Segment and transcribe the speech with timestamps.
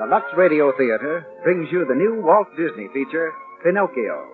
[0.00, 4.28] The Lux Radio Theater brings you the new Walt Disney feature, Pinocchio.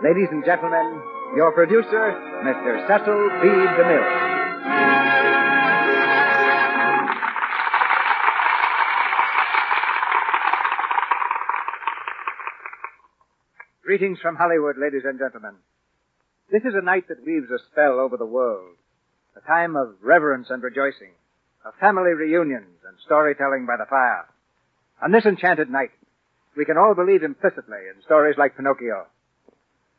[0.00, 1.02] Ladies and gentlemen,
[1.34, 2.14] your producer,
[2.46, 2.86] Mr.
[2.86, 3.48] Cecil B.
[3.74, 4.34] DeMille.
[13.82, 15.56] Greetings from Hollywood, ladies and gentlemen.
[16.48, 18.76] This is a night that weaves a spell over the world,
[19.34, 21.10] a time of reverence and rejoicing,
[21.64, 24.26] of family reunions and storytelling by the fire.
[25.02, 25.90] On this enchanted night,
[26.56, 29.06] we can all believe implicitly in stories like Pinocchio.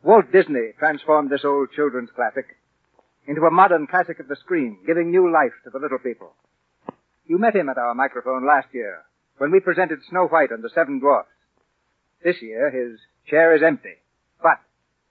[0.03, 2.57] Walt Disney transformed this old children's classic
[3.27, 6.33] into a modern classic of the screen, giving new life to the little people.
[7.25, 9.01] You met him at our microphone last year
[9.37, 11.29] when we presented Snow White and the Seven Dwarfs.
[12.23, 13.95] This year, his chair is empty,
[14.41, 14.59] but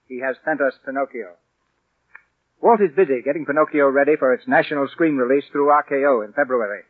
[0.07, 1.35] he has sent us Pinocchio.
[2.61, 6.83] Walt is busy getting Pinocchio ready for its national screen release through RKO in February.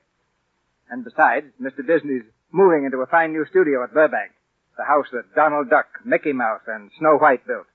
[0.89, 1.85] And besides, Mr.
[1.85, 4.31] Disney's moving into a fine new studio at Burbank,
[4.77, 7.65] the house that Donald Duck, Mickey Mouse, and Snow White built.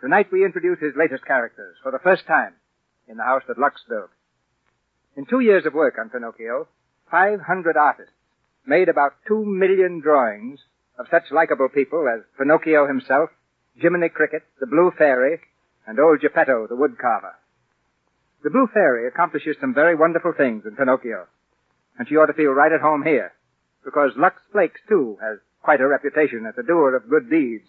[0.00, 2.54] Tonight we introduce his latest characters for the first time
[3.08, 4.10] in the house that Lux built.
[5.16, 6.68] In two years of work on Pinocchio,
[7.10, 8.14] 500 artists
[8.66, 10.60] made about two million drawings
[10.98, 13.30] of such likable people as Pinocchio himself,
[13.76, 15.40] Jiminy Cricket, the Blue Fairy,
[15.86, 17.34] and old Geppetto, the woodcarver.
[18.42, 21.26] The Blue Fairy accomplishes some very wonderful things in Pinocchio,
[21.98, 23.32] and she ought to feel right at home here,
[23.84, 27.68] because Lux Flakes, too, has quite a reputation as a doer of good deeds.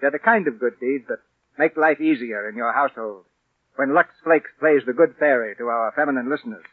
[0.00, 1.20] They're the kind of good deeds that
[1.58, 3.24] make life easier in your household,
[3.76, 6.64] when Lux Flakes plays the good fairy to our feminine listeners.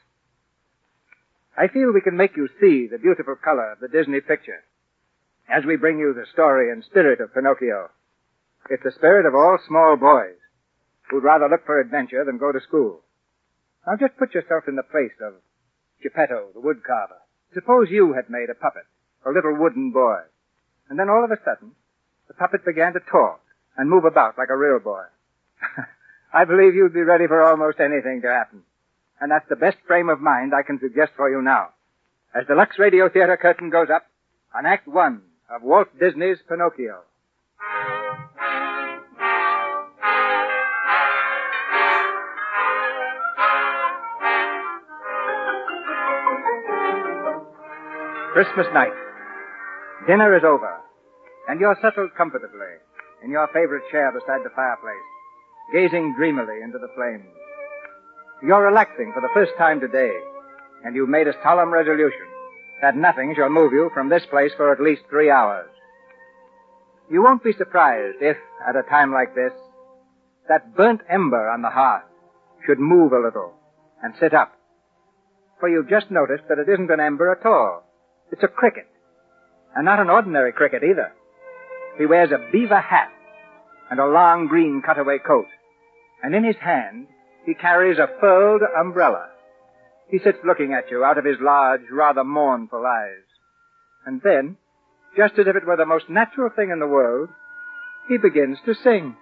[1.58, 4.64] I feel we can make you see the beautiful color of the Disney picture
[5.50, 7.90] as we bring you the story and spirit of Pinocchio.
[8.70, 10.38] It's the spirit of all small boys
[11.10, 13.02] who'd rather look for adventure than go to school.
[13.86, 15.34] Now just put yourself in the place of
[16.04, 17.20] Geppetto, the woodcarver.
[17.54, 18.86] Suppose you had made a puppet,
[19.26, 20.22] a little wooden boy,
[20.90, 21.72] and then all of a sudden,
[22.28, 23.42] the puppet began to talk
[23.78, 25.04] and move about like a real boy.
[26.34, 28.62] I believe you'd be ready for almost anything to happen.
[29.20, 31.70] And that's the best frame of mind I can suggest for you now.
[32.34, 34.06] As the Lux Radio Theater curtain goes up
[34.56, 37.00] on Act One of Walt Disney's Pinocchio.
[48.34, 48.94] Christmas night.
[50.06, 50.78] Dinner is over,
[51.48, 52.78] and you're settled comfortably
[53.24, 55.10] in your favorite chair beside the fireplace,
[55.74, 57.26] gazing dreamily into the flames.
[58.44, 60.14] You're relaxing for the first time today,
[60.86, 62.28] and you've made a solemn resolution
[62.84, 65.70] that nothing shall move you from this place for at least three hours.
[67.10, 69.54] You won't be surprised if, at a time like this,
[70.48, 72.06] that burnt ember on the hearth
[72.68, 73.54] should move a little
[74.04, 74.54] and sit up.
[75.60, 77.89] For you've just noticed that it isn't an ember at all.
[78.32, 78.88] It's a cricket.
[79.76, 81.12] And not an ordinary cricket either.
[81.98, 83.12] He wears a beaver hat
[83.90, 85.48] and a long green cutaway coat.
[86.24, 87.08] And in his hand,
[87.46, 89.28] he carries a furled umbrella.
[90.10, 93.26] He sits looking at you out of his large, rather mournful eyes.
[94.06, 94.58] And then,
[95.16, 97.30] just as if it were the most natural thing in the world,
[98.08, 99.16] he begins to sing.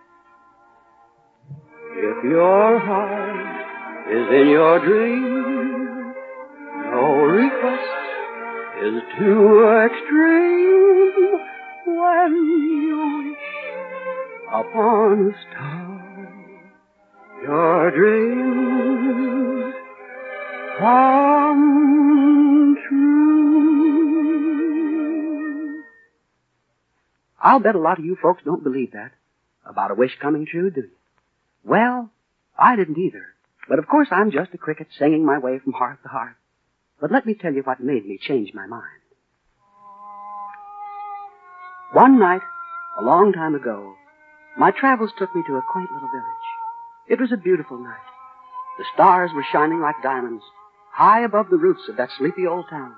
[1.91, 6.13] If your heart is in your dream,
[6.91, 7.96] no request
[8.83, 11.39] is too extreme
[11.85, 12.31] when
[12.83, 13.47] you wish
[14.53, 15.97] upon a star.
[17.41, 19.73] Your dreams
[20.79, 24.13] come true.
[27.41, 29.11] I'll bet a lot of you folks don't believe that.
[29.65, 30.89] About a wish coming true, do you?
[31.63, 32.11] Well,
[32.57, 33.25] I didn't either.
[33.67, 36.35] But of course I'm just a cricket singing my way from hearth to hearth.
[36.99, 38.83] But let me tell you what made me change my mind.
[41.93, 42.41] One night,
[42.99, 43.95] a long time ago,
[44.57, 46.47] my travels took me to a quaint little village.
[47.07, 48.07] It was a beautiful night.
[48.79, 50.43] The stars were shining like diamonds,
[50.91, 52.93] high above the roofs of that sleepy old town.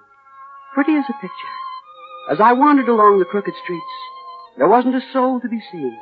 [0.73, 1.55] Pretty as a picture.
[2.31, 3.85] As I wandered along the crooked streets,
[4.57, 5.97] there wasn't a soul to be seen.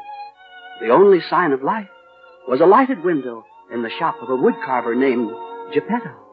[0.81, 1.89] The only sign of life
[2.47, 3.43] was a lighted window
[3.73, 5.31] in the shop of a woodcarver named
[5.73, 6.26] Geppetto.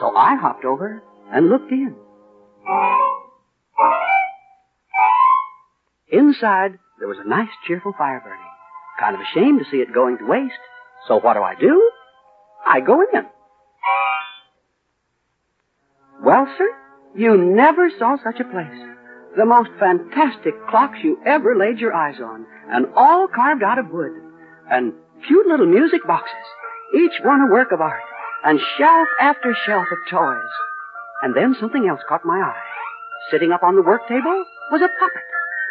[0.00, 1.02] So I hopped over
[1.32, 1.94] and looked in.
[6.10, 8.40] Inside, there was a nice, cheerful fire burning.
[8.98, 10.52] Kind of ashamed to see it going to waste.
[11.06, 11.90] So what do I do?
[12.66, 13.26] I go in.
[16.22, 16.68] Well, sir,
[17.14, 18.80] you never saw such a place.
[19.36, 23.90] The most fantastic clocks you ever laid your eyes on, and all carved out of
[23.90, 24.12] wood.
[24.70, 24.92] And
[25.26, 26.34] cute little music boxes,
[26.94, 28.02] each one a work of art,
[28.44, 30.50] and shelf after shelf of toys.
[31.22, 32.62] And then something else caught my eye.
[33.30, 35.22] Sitting up on the work table was a puppet.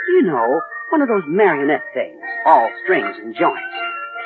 [0.09, 3.61] You know, one of those marionette things, all strings and joints.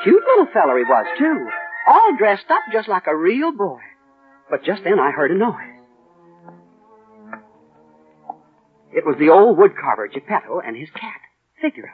[0.03, 1.47] Cute little feller he was, too,
[1.87, 3.79] all dressed up just like a real boy.
[4.49, 5.67] But just then I heard a noise.
[8.93, 11.21] It was the old woodcarver, Geppetto, and his cat,
[11.61, 11.91] Figaro.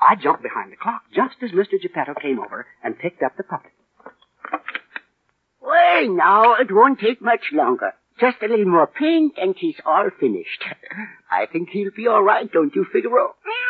[0.00, 1.80] I jumped behind the clock just as Mr.
[1.80, 3.70] Geppetto came over and picked up the puppet.
[5.60, 7.92] Well, now, it won't take much longer.
[8.18, 10.64] Just a little more paint and he's all finished.
[11.30, 13.34] I think he'll be all right, don't you, Figaro?
[13.46, 13.60] No.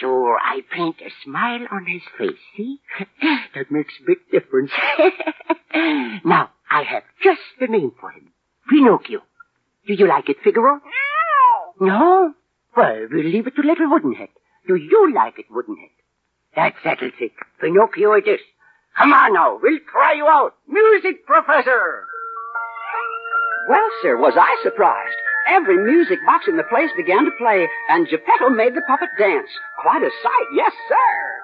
[0.00, 2.80] So I paint a smile on his face, see?
[3.54, 4.70] that makes a big difference.
[6.24, 8.32] now, I have just the name for him.
[8.68, 9.20] Pinocchio.
[9.86, 10.80] Do you like it, Figaro?
[11.80, 11.86] No.
[11.86, 12.34] No?
[12.76, 14.28] Well, we'll leave it to little Woodenhead.
[14.66, 15.90] Do you like it, Woodenhead?
[16.54, 17.32] That settles it.
[17.60, 18.40] Pinocchio it is.
[18.98, 20.54] Come on now, we'll try you out.
[20.66, 22.06] Music professor!
[23.68, 25.14] Well, sir, was I surprised.
[25.46, 29.48] Every music box in the place began to play, and Geppetto made the puppet dance.
[29.80, 31.38] Quite a sight, yes, sir.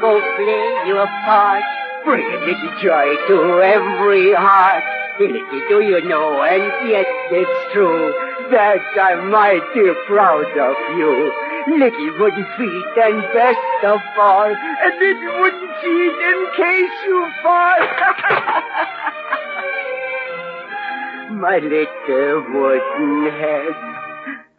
[0.00, 1.62] Go play your part.
[2.04, 4.84] Bring a little joy to every heart.
[5.20, 8.14] Little do you know, and yet it's true,
[8.52, 11.45] that I'm mighty proud of you.
[11.68, 17.78] Little wooden feet and best of all, little wooden feet in case you fall.
[21.40, 23.74] My little wooden head.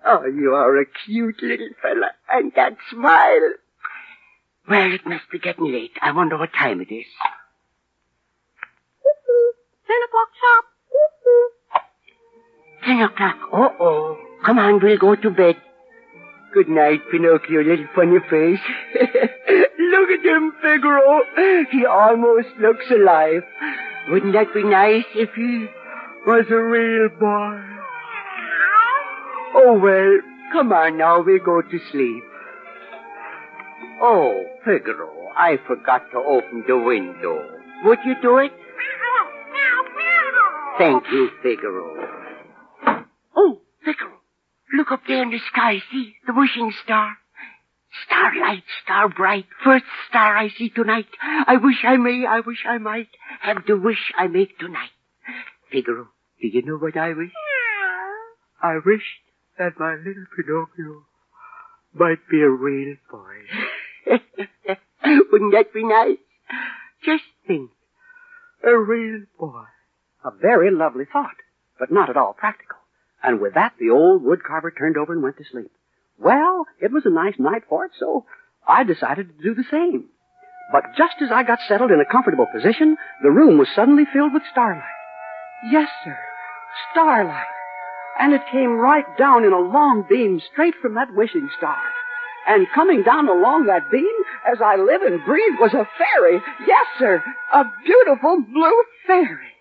[0.06, 3.54] Oh, you are a cute little fella, and that smile.
[4.70, 5.98] Well, it must be getting late.
[6.02, 7.06] I wonder what time it is.
[9.88, 10.66] Ten o'clock sharp.
[12.86, 13.38] Ten o'clock.
[13.54, 14.18] Oh, oh.
[14.46, 15.56] Come on, we'll go to bed.
[16.54, 18.60] Good night, Pinocchio, little funny face.
[19.00, 21.22] Look at him, Figaro.
[21.72, 23.44] He almost looks alive.
[24.10, 25.68] Wouldn't that be nice if he
[26.26, 27.62] was a real boy?
[29.56, 30.20] Oh, well,
[30.52, 32.24] come on now, we'll go to sleep.
[34.02, 37.44] Oh, Figaro, I forgot to open the window.
[37.86, 38.52] Would you do it?
[40.78, 41.96] Thank you, Figaro.
[43.36, 44.17] Oh, Figaro,
[44.74, 46.16] look up there in the sky, see?
[46.26, 47.18] The wishing star.
[48.06, 51.08] Starlight, star bright, first star I see tonight.
[51.22, 53.08] I wish I may, I wish I might
[53.42, 54.92] have the wish I make tonight.
[55.72, 56.10] Figaro,
[56.42, 57.32] do you know what I wish?
[58.62, 59.04] I wish
[59.58, 61.06] that my little Pinocchio
[61.94, 63.36] might be a real boy.
[65.32, 66.18] Wouldn't that be nice?
[67.04, 67.72] Just think,
[68.64, 69.64] a real boy.
[70.26, 71.36] A very lovely thought,
[71.80, 72.78] but not at all practical.
[73.24, 75.72] And with that, the old woodcarver turned over and went to sleep.
[76.20, 78.26] Well, it was a nice night for it, so
[78.68, 80.06] I decided to do the same.
[80.72, 84.34] But just as I got settled in a comfortable position, the room was suddenly filled
[84.34, 84.84] with starlight.
[85.72, 86.18] Yes, sir,
[86.92, 87.46] starlight.
[88.20, 91.78] And it came right down in a long beam straight from that wishing star.
[92.48, 94.06] And coming down along that beam,
[94.50, 96.42] as I live and breathe, was a fairy.
[96.66, 99.54] Yes, sir, a beautiful blue fairy.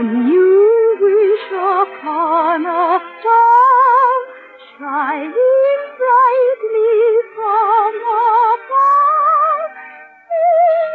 [0.00, 4.16] When you wish upon a star
[4.72, 6.96] shining brightly
[7.36, 7.92] from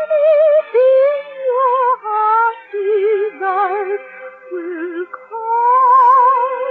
[0.01, 4.05] anything your heart desires
[4.51, 6.65] will come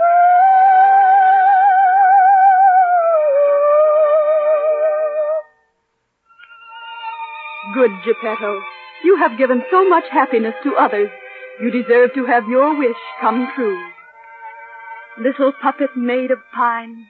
[0.00, 0.16] true.
[7.74, 8.52] Good Geppetto,
[9.04, 11.10] you have given so much happiness to others.
[11.58, 13.78] You deserve to have your wish come true.
[15.18, 17.06] Little puppet made of pine,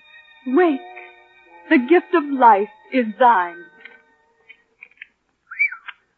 [0.46, 0.80] wake.
[1.68, 3.64] The gift of life is thine.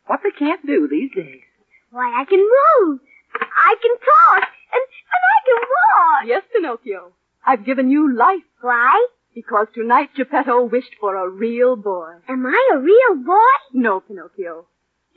[0.07, 1.43] What they can't do these days.
[1.91, 3.01] Why, I can move.
[3.35, 4.49] I can talk.
[4.73, 6.27] And, and I can walk.
[6.27, 7.13] Yes, Pinocchio.
[7.45, 9.07] I've given you life Why?
[9.35, 12.13] because tonight Geppetto wished for a real boy.
[12.29, 13.53] Am I a real boy?
[13.73, 14.67] No, Pinocchio.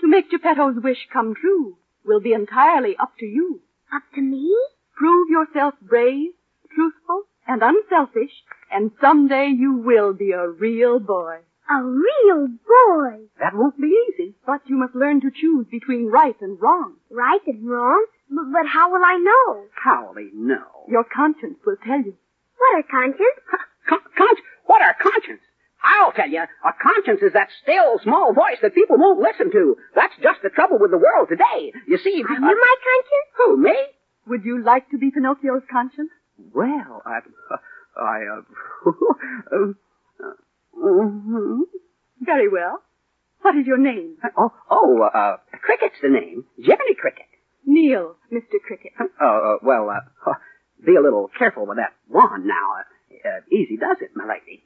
[0.01, 3.61] To make Geppetto's wish come true will be entirely up to you.
[3.93, 4.55] Up to me?
[4.95, 6.31] Prove yourself brave,
[6.73, 8.31] truthful, and unselfish,
[8.71, 11.39] and someday you will be a real boy.
[11.69, 13.25] A real boy.
[13.39, 16.95] That won't be easy, but you must learn to choose between right and wrong.
[17.09, 18.05] Right and wrong?
[18.29, 19.65] B- but how will I know?
[19.73, 20.85] How will he know?
[20.87, 22.15] Your conscience will tell you.
[22.57, 23.39] What are conscience?
[23.87, 25.41] Con- con- what are conscience?
[25.85, 29.77] I'll tell you, a conscience is that still, small voice that people won't listen to.
[29.93, 31.71] That's just the trouble with the world today.
[31.87, 33.29] You see, Are uh, you my conscience?
[33.37, 33.77] who, me?
[34.27, 36.09] Would you like to be Pinocchio's conscience?
[36.53, 37.19] Well, I,
[38.01, 38.91] I, uh,
[39.53, 39.75] um,
[40.19, 41.59] uh, mhm.
[42.21, 42.81] Very well.
[43.41, 44.17] What is your name?
[44.37, 46.45] oh, oh, uh, Cricket's the name.
[46.57, 47.27] Jiminy Cricket.
[47.65, 48.57] Kneel, Mr.
[48.65, 48.93] Cricket.
[49.21, 50.33] Oh, uh, well, uh,
[50.85, 52.71] be a little careful with that wand now.
[52.79, 54.63] Uh, uh, easy does it, my lady.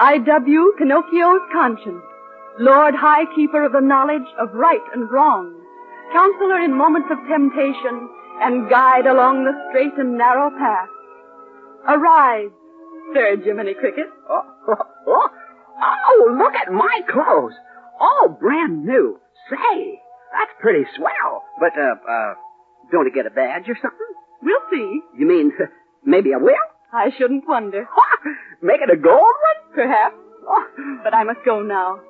[0.00, 2.00] I dub you Pinocchio's conscience,
[2.58, 5.52] Lord High Keeper of the knowledge of right and wrong,
[6.10, 8.08] counselor in moments of temptation,
[8.40, 10.88] and guide along the straight and narrow path.
[11.86, 12.48] Arise,
[13.12, 14.06] Sir Jiminy Cricket.
[14.30, 15.28] Oh, oh, oh,
[15.82, 17.52] oh, look at my clothes.
[18.00, 19.20] All brand new.
[19.50, 20.00] Say,
[20.32, 21.44] that's pretty swell.
[21.60, 22.34] But, uh, uh,
[22.90, 24.10] don't I get a badge or something?
[24.42, 25.00] We'll see.
[25.18, 25.52] You mean,
[26.06, 26.54] maybe I will?
[26.90, 27.86] I shouldn't wonder.
[28.62, 29.59] Make it a gold one?
[29.74, 30.16] Perhaps.
[31.04, 32.00] But I must go now.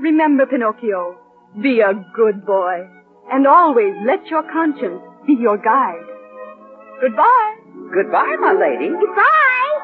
[0.00, 1.16] Remember, Pinocchio,
[1.62, 2.88] be a good boy,
[3.30, 6.04] and always let your conscience be your guide.
[7.00, 7.56] Goodbye.
[7.94, 8.88] Goodbye, my lady.
[8.90, 9.78] Goodbye.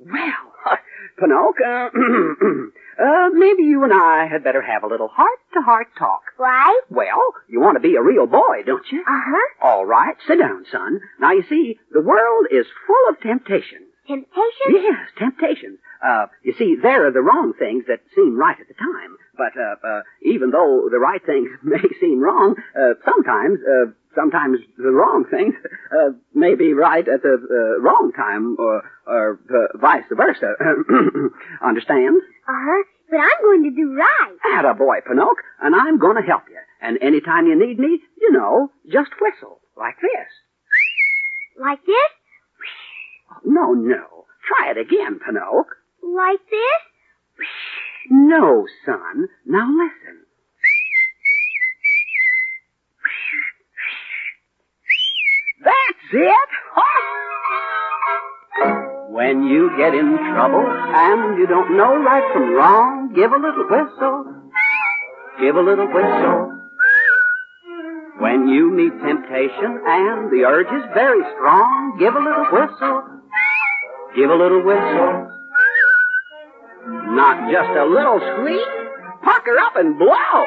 [0.00, 0.78] Well,
[1.18, 1.88] Pinocchio, uh,
[3.02, 6.22] uh, maybe you and I had better have a little heart-to-heart talk.
[6.36, 6.80] Why?
[6.90, 9.00] Well, you want to be a real boy, don't you?
[9.00, 9.66] Uh-huh.
[9.66, 11.00] All right, sit down, son.
[11.20, 13.20] Now, you see, the world is full of
[14.08, 14.26] temptations.
[14.64, 14.82] Temptation?
[14.82, 15.78] Yes, temptations.
[16.04, 19.16] Uh, you see, there are the wrong things that seem right at the time.
[19.36, 24.58] But, uh, uh, even though the right things may seem wrong, uh, sometimes, uh, sometimes
[24.76, 25.54] the wrong things,
[25.92, 30.54] uh, may be right at the, uh, wrong time, or, or, uh, vice versa.
[31.62, 32.16] Understand?
[32.48, 32.82] Uh-huh.
[33.10, 34.36] But I'm going to do right.
[34.58, 36.58] Atta boy, Pinocchio, and I'm gonna help you.
[36.80, 40.28] And any time you need me, you know, just whistle, like this.
[41.58, 42.10] Like this?
[43.44, 44.26] No, no.
[44.46, 45.64] Try it again, Pinocchio.
[46.02, 47.46] Like this?
[48.10, 49.28] No, son.
[49.46, 50.24] Now listen.
[55.64, 56.48] That's it!
[59.10, 63.66] When you get in trouble and you don't know right from wrong, give a little
[63.68, 64.24] whistle.
[65.40, 66.54] Give a little whistle.
[68.18, 73.17] When you meet temptation and the urge is very strong, give a little whistle.
[74.16, 75.32] Give a little whistle.
[77.12, 78.68] Not just a little squeak.
[79.22, 80.38] Pucker up and blow.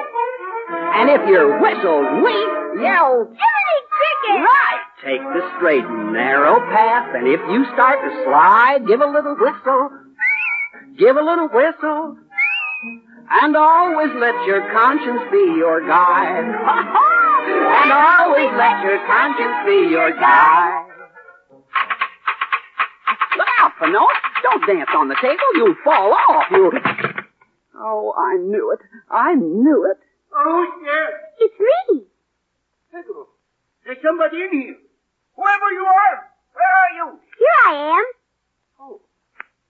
[0.72, 4.46] And if your whistle's weak, yell, Jiminy Cricket!
[4.46, 4.82] right.
[5.04, 9.36] Take the straight and narrow path, and if you start to slide, give a little
[9.36, 9.90] whistle.
[10.98, 12.18] Give a little whistle.
[13.32, 16.46] And always let your conscience be your guide.
[16.46, 20.81] and always let your conscience be your guide.
[23.82, 24.08] Out,
[24.44, 25.50] Don't dance on the table.
[25.56, 26.46] You'll fall off.
[26.52, 26.72] You'll...
[27.76, 28.80] Oh, I knew it.
[29.10, 29.98] I knew it.
[30.36, 31.12] Oh, yes.
[31.40, 32.04] It's me.
[32.92, 33.28] Piccolo,
[33.86, 34.76] there's somebody in here.
[35.36, 37.20] Whoever you are, where are you?
[37.40, 38.06] Here I am.
[38.80, 39.02] Oh,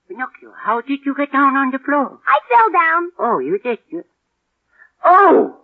[0.07, 2.19] Pinocchio, how did you get down on the floor?
[2.27, 3.11] I fell down.
[3.19, 3.79] Oh, you did.
[3.89, 4.03] You...
[5.05, 5.59] Oh,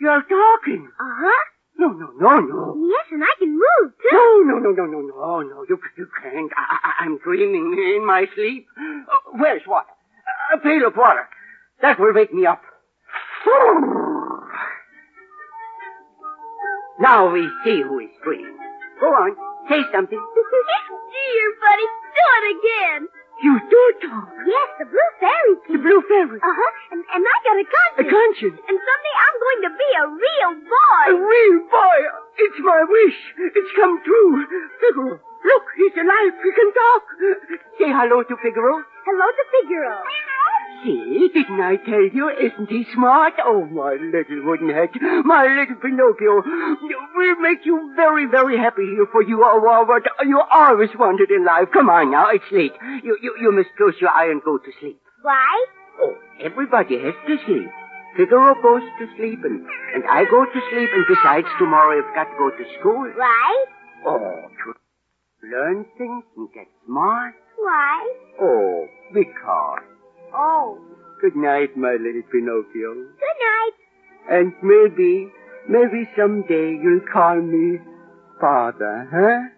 [0.00, 0.88] you're talking.
[0.98, 1.44] Uh-huh.
[1.78, 2.88] No, no, no, no.
[2.88, 4.44] Yes, and I can move, too.
[4.46, 5.64] No, no, no, no, no, no, no.
[5.68, 6.50] You, you can't.
[6.56, 8.66] I, I, I'm dreaming in my sleep.
[8.76, 9.86] Uh, where's water?
[10.54, 11.28] A pail of water.
[11.80, 12.62] That will wake me up.
[17.00, 18.58] Now we see who is dreaming.
[19.00, 19.36] Go on,
[19.68, 20.18] say something.
[21.14, 23.08] Dear buddy, do it again.
[23.38, 24.34] You do talk.
[24.34, 26.38] Yes, the blue fairy The blue fairy.
[26.42, 26.70] Uh-huh.
[26.90, 28.02] And, and I got a conscience.
[28.02, 28.58] A conscience.
[28.58, 28.58] conscience.
[28.66, 31.02] And someday I'm going to be a real boy.
[31.06, 31.98] A real boy.
[32.42, 33.18] It's my wish.
[33.54, 34.42] It's come true.
[34.82, 36.34] Figaro, look, he's alive.
[36.34, 37.04] He can talk.
[37.78, 38.82] Say hello to Figaro.
[39.06, 40.02] Hello to Figaro.
[40.84, 42.30] See, didn't I tell you?
[42.30, 43.34] Isn't he smart?
[43.44, 44.90] Oh, my little wooden head.
[45.24, 46.42] My little Pinocchio.
[47.16, 51.44] We'll make you very, very happy here, for you are what you always wanted in
[51.44, 51.68] life.
[51.72, 52.74] Come on now, it's late.
[53.02, 55.00] You, you, you must close your eye and go to sleep.
[55.22, 55.66] Why?
[56.00, 57.68] Oh, everybody has to sleep.
[58.16, 62.30] Figaro goes to sleep, and, and I go to sleep, and besides, tomorrow I've got
[62.30, 63.12] to go to school.
[63.16, 63.64] Why?
[64.06, 64.74] Oh, to
[65.42, 67.34] learn things and get smart.
[67.56, 68.14] Why?
[68.40, 69.87] Oh, because.
[70.34, 70.78] Oh.
[71.20, 72.94] Good night, my little Pinocchio.
[72.94, 73.72] Good night.
[74.30, 75.28] And maybe,
[75.68, 77.78] maybe someday you'll call me
[78.40, 79.48] Father, huh?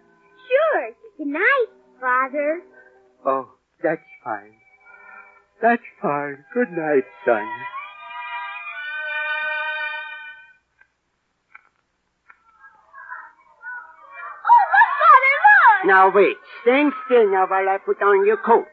[0.47, 0.89] Sure.
[1.17, 1.67] Good night,
[1.99, 2.61] Father.
[3.25, 3.49] Oh,
[3.83, 4.53] that's fine.
[5.61, 6.43] That's fine.
[6.53, 7.47] Good night, son.
[15.83, 16.37] Oh, now wait.
[16.63, 18.65] Stand still now while I put on your coat.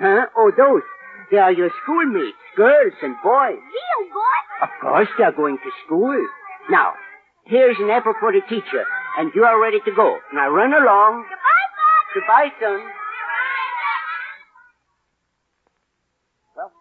[0.00, 0.26] Huh?
[0.36, 0.82] Oh, those.
[1.30, 3.58] They are your schoolmates, girls and boys.
[3.58, 4.62] Real boy?
[4.62, 6.16] Of course they're going to school.
[6.70, 6.94] Now,
[7.44, 8.84] here's an apple for the teacher,
[9.18, 10.18] and you are ready to go.
[10.32, 11.24] Now run along.
[12.14, 12.78] Goodbye, Father.
[12.78, 12.80] Goodbye, son.
[16.56, 16.72] Well,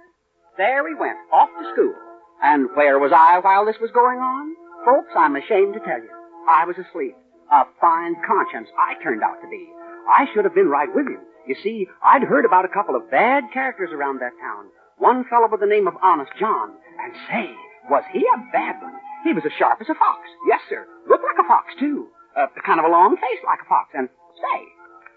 [0.57, 1.93] there we went, off to school.
[2.41, 4.55] And where was I while this was going on?
[4.85, 6.09] Folks, I'm ashamed to tell you.
[6.47, 7.15] I was asleep.
[7.51, 9.67] A fine conscience I turned out to be.
[10.07, 11.19] I should have been right with you.
[11.47, 14.65] You see, I'd heard about a couple of bad characters around that town.
[14.97, 16.73] One fellow by the name of Honest John.
[16.99, 17.55] And say,
[17.89, 18.93] was he a bad one?
[19.23, 20.19] He was as sharp as a fox.
[20.47, 20.85] Yes, sir.
[21.07, 22.07] Looked like a fox, too.
[22.35, 23.91] Uh, kind of a long face like a fox.
[23.93, 24.59] And say,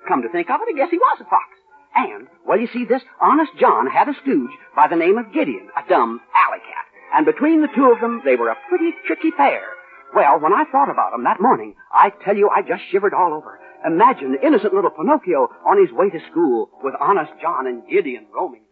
[0.07, 1.51] come to think of it, I guess he was a fox.
[1.97, 5.69] And, well, you see, this Honest John had a stooge by the name of Gideon,
[5.77, 6.87] a dumb alley cat.
[7.13, 9.63] And between the two of them, they were a pretty tricky pair.
[10.15, 13.35] Well, when I thought about them that morning, I tell you, I just shivered all
[13.35, 13.59] over.
[13.87, 18.65] Imagine innocent little Pinocchio on his way to school with Honest John and Gideon roaming.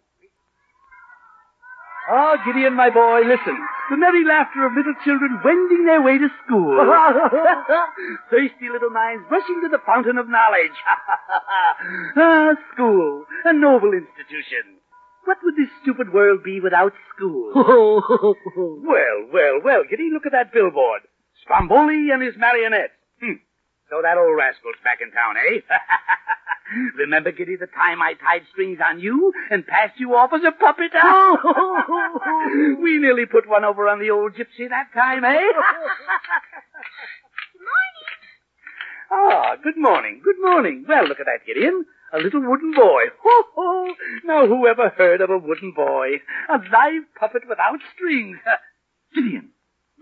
[2.11, 3.57] Ah, Gideon, my boy, listen.
[3.91, 6.77] The merry laughter of little children wending their way to school.
[8.31, 10.77] Thirsty little minds rushing to the fountain of knowledge.
[12.17, 14.81] ah, school, a noble institution.
[15.25, 17.53] What would this stupid world be without school?
[17.55, 21.03] well, well, well, Giddy, look at that billboard.
[21.43, 22.93] Stromboli and his marionette.
[23.21, 23.45] Hmm.
[23.91, 25.61] So that old rascal's back in town, eh?
[26.99, 30.53] Remember, Giddy, the time I tied strings on you and passed you off as a
[30.53, 30.93] puppet?
[30.95, 32.77] Oh!
[32.83, 35.31] we nearly put one over on the old gypsy that time, eh?
[35.31, 35.55] Morning.
[39.11, 40.85] Ah, good morning, good morning.
[40.87, 41.87] Well, look at that, Gideon.
[42.13, 43.05] A little wooden boy.
[43.23, 43.95] Ho, ho.
[44.25, 46.21] Now, who ever heard of a wooden boy?
[46.51, 48.39] A live puppet without strings.
[49.15, 49.51] Gideon,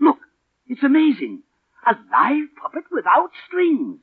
[0.01, 0.19] look.
[0.67, 1.43] It's amazing.
[1.87, 3.99] A live puppet without strings.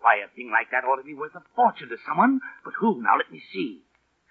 [0.00, 2.40] Why, a thing like that ought to be worth a fortune to someone.
[2.64, 3.02] But who?
[3.02, 3.82] Now, let me see.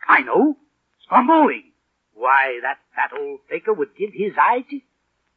[0.07, 0.57] I know.
[1.03, 1.73] Stromboli.
[2.15, 4.79] Why, that fat old faker would give his eye to...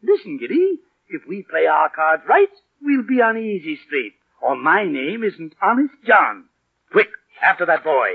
[0.03, 0.79] Listen, Giddy.
[1.11, 2.49] If we play our cards right,
[2.81, 4.15] we'll be on easy street.
[4.41, 6.45] Or my name isn't Honest John.
[6.91, 7.09] Quick,
[7.43, 8.09] after that boy.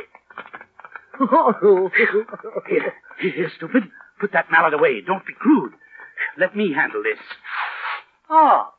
[2.67, 3.83] here, here, stupid.
[4.19, 5.01] Put that mallet away.
[5.05, 5.73] Don't be crude.
[6.37, 7.19] Let me handle this.
[8.29, 8.71] Ah.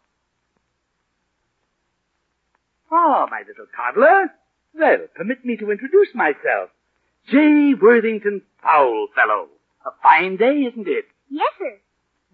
[2.91, 4.31] Ah, my little toddler.
[4.75, 6.71] Well, permit me to introduce myself.
[7.31, 7.75] J.
[7.81, 9.49] Worthington Foulfellow.
[9.85, 11.07] A fine day, isn't it?
[11.31, 11.79] Yes, sir.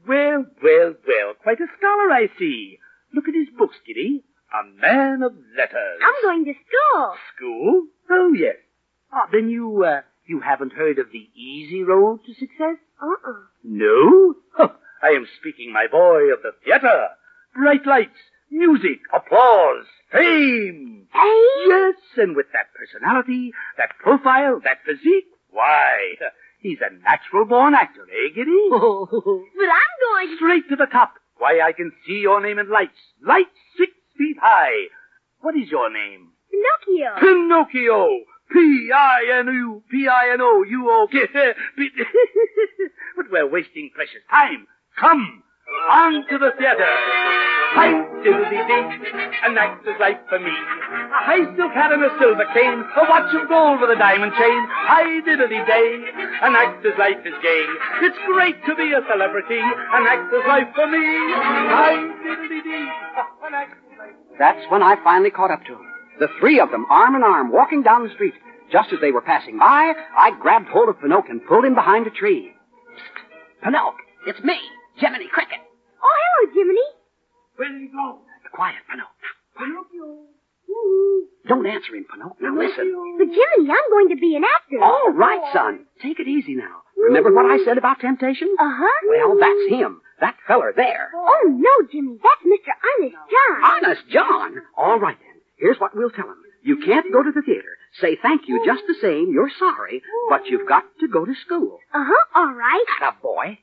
[0.06, 1.34] Well, well, well.
[1.42, 2.78] Quite a scholar, I see.
[3.14, 4.24] Look at his books, Giddy.
[4.52, 6.00] A man of letters.
[6.04, 7.14] I'm going to school.
[7.36, 7.86] School?
[8.10, 8.56] Oh, yes.
[9.12, 12.76] Ah, then you, uh, you haven't heard of the easy road to success?
[13.00, 13.32] Uh-uh.
[13.64, 14.34] No?
[15.02, 17.08] I am speaking, my boy, of the theater.
[17.54, 18.18] Bright lights,
[18.52, 21.08] music, applause, fame.
[21.12, 21.44] Hey?
[21.66, 26.14] Yes, and with that personality, that profile, that physique, why,
[26.60, 28.50] he's a natural born actor, eh, Giddy?
[28.70, 30.36] But I'm going...
[30.36, 31.14] Straight to the top.
[31.38, 32.98] Why, I can see your name in lights.
[33.26, 34.88] Lights six feet high.
[35.40, 36.28] What is your name?
[36.50, 37.20] Pinocchio.
[37.20, 38.20] Pinocchio.
[38.52, 41.18] P-I-N-O, P-I-N-O, U-O-K.
[43.16, 44.66] but we're wasting precious time.
[44.98, 45.42] Come,
[45.90, 46.92] on to the theater.
[47.72, 47.88] Hi,
[48.20, 48.84] diddly-dee,
[49.48, 50.52] an actor's life for me.
[50.52, 54.32] A high silk hat and a silver cane, a watch of gold with a diamond
[54.36, 54.60] chain.
[54.68, 55.88] Hi, diddly-day,
[56.44, 57.64] an actor's life is gay.
[58.04, 61.00] It's great to be a celebrity, an actor's life for me.
[61.00, 62.88] Hi, diddly-dee,
[63.48, 64.16] an actor's life.
[64.38, 65.86] That's when I finally caught up to them.
[66.20, 68.34] The three of them, arm in arm, walking down the street.
[68.70, 72.06] Just as they were passing by, I grabbed hold of Pinocchio and pulled him behind
[72.06, 72.52] a tree.
[72.96, 74.58] Psst, Pinocchio, it's me,
[74.96, 75.58] Jiminy Cricket.
[76.02, 76.88] Oh, hello, Jiminy.
[77.56, 78.18] Where did he go?
[78.52, 79.32] Quiet, Pinocchio.
[79.56, 80.28] Pinocchio.
[81.48, 82.36] Don't answer him, Pinocchio.
[82.40, 83.16] Now listen.
[83.18, 84.82] But Jiminy, I'm going to be an actor.
[84.82, 85.86] All right, son.
[86.02, 86.82] Take it easy now.
[86.96, 88.54] Remember what I said about temptation?
[88.58, 89.08] Uh-huh.
[89.08, 90.00] Well, that's him.
[90.20, 91.10] That feller there.
[91.14, 92.16] Oh, no, Jimmy.
[92.22, 92.70] That's Mr.
[92.78, 93.64] Honest John.
[93.64, 94.62] Honest John.
[94.78, 95.40] All right then.
[95.56, 96.36] Here's what we'll tell him.
[96.62, 97.76] You can't go to the theater.
[98.00, 99.32] Say thank you just the same.
[99.32, 100.00] You're sorry,
[100.30, 101.78] but you've got to go to school.
[101.92, 102.84] Uh-huh, all right.
[103.00, 103.58] Atta boy.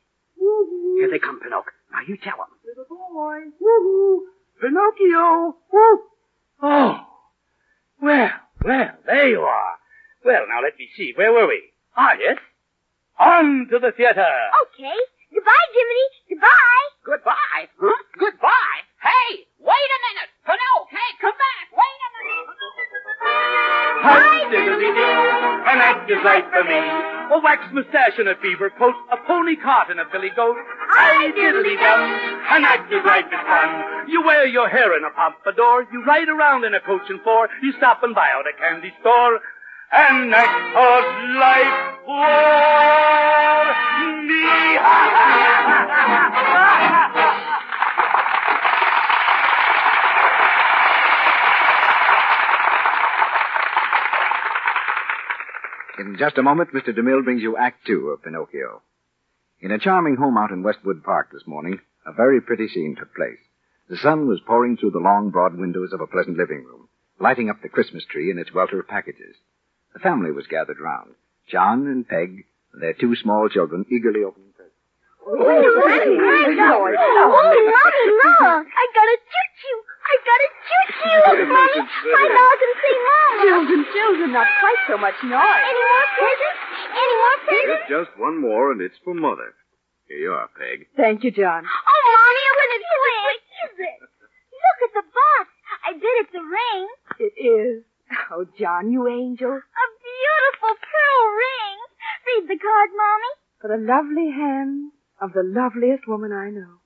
[0.99, 1.71] Here they come, Pinocchio.
[1.91, 2.51] Now you tell them.
[2.65, 3.39] Little boy.
[3.59, 4.27] Woo-hoo.
[4.61, 5.55] Pinocchio.
[5.71, 5.99] Woo.
[6.61, 6.99] Oh.
[8.01, 8.31] Well,
[8.63, 9.75] well, there you are.
[10.25, 11.13] Well, now let me see.
[11.15, 11.61] Where were we?
[11.95, 12.37] Ah, yes.
[13.19, 14.27] On to the theater.
[14.67, 14.97] Okay.
[15.33, 16.07] Goodbye, Jiminy.
[16.29, 16.85] Goodbye.
[17.05, 17.63] Goodbye.
[17.79, 18.03] Huh?
[18.17, 18.79] Goodbye.
[19.01, 20.29] Hey, wait a minute.
[20.43, 21.65] Pinocchio, hey, come back.
[22.29, 23.17] Wait a minute.
[23.99, 25.17] Hi, diddly-dee,
[25.65, 26.79] an actor's life for me.
[27.29, 30.55] A wax mustache and a beaver coat, a pony cart and a billy goat.
[30.89, 32.01] Hi, diddly-dum,
[32.53, 34.09] An active life for fun.
[34.09, 35.87] You wear your hair in a pompadour.
[35.91, 37.49] You ride around in a coach and four.
[37.61, 39.39] You stop and buy out a candy store.
[39.91, 41.03] An act of
[41.41, 41.73] life
[42.05, 43.65] for
[44.29, 44.45] me.
[55.99, 56.97] In just a moment, Mr.
[56.97, 58.81] DeMille brings you Act Two of Pinocchio.
[59.59, 63.13] In a charming home out in Westwood Park this morning, a very pretty scene took
[63.13, 63.41] place.
[63.89, 66.87] The sun was pouring through the long, broad windows of a pleasant living room,
[67.19, 69.35] lighting up the Christmas tree in its welter of packages.
[69.91, 71.15] The family was gathered round.
[71.51, 74.77] John and Peg, and their two small children, eagerly opening presents.
[75.27, 76.15] Oh, Mommy,
[76.55, 78.39] look!
[78.39, 79.88] Oh, I got a choo-choo!
[80.09, 81.45] I got a choo-choo!
[81.53, 83.41] Mommy, my dog can say Mama!
[83.45, 85.63] Children, children, not quite so much noise.
[85.69, 86.59] Any more presents?
[86.89, 87.85] Any more presents?
[87.85, 89.53] Here's just one more, and it's for Mother.
[90.09, 90.89] Here you are, Peg.
[90.97, 91.61] Thank you, John.
[91.61, 92.83] Oh, Mommy, look at it!
[92.89, 93.99] What is it?
[94.01, 95.45] Look at the box.
[95.85, 96.81] I bet it's a ring.
[97.21, 97.85] It is.
[98.33, 99.53] Oh, John, you angel.
[99.53, 101.77] A beautiful pearl ring.
[102.25, 103.31] Read the card, Mommy.
[103.61, 106.78] For the lovely hands of the loveliest woman I know.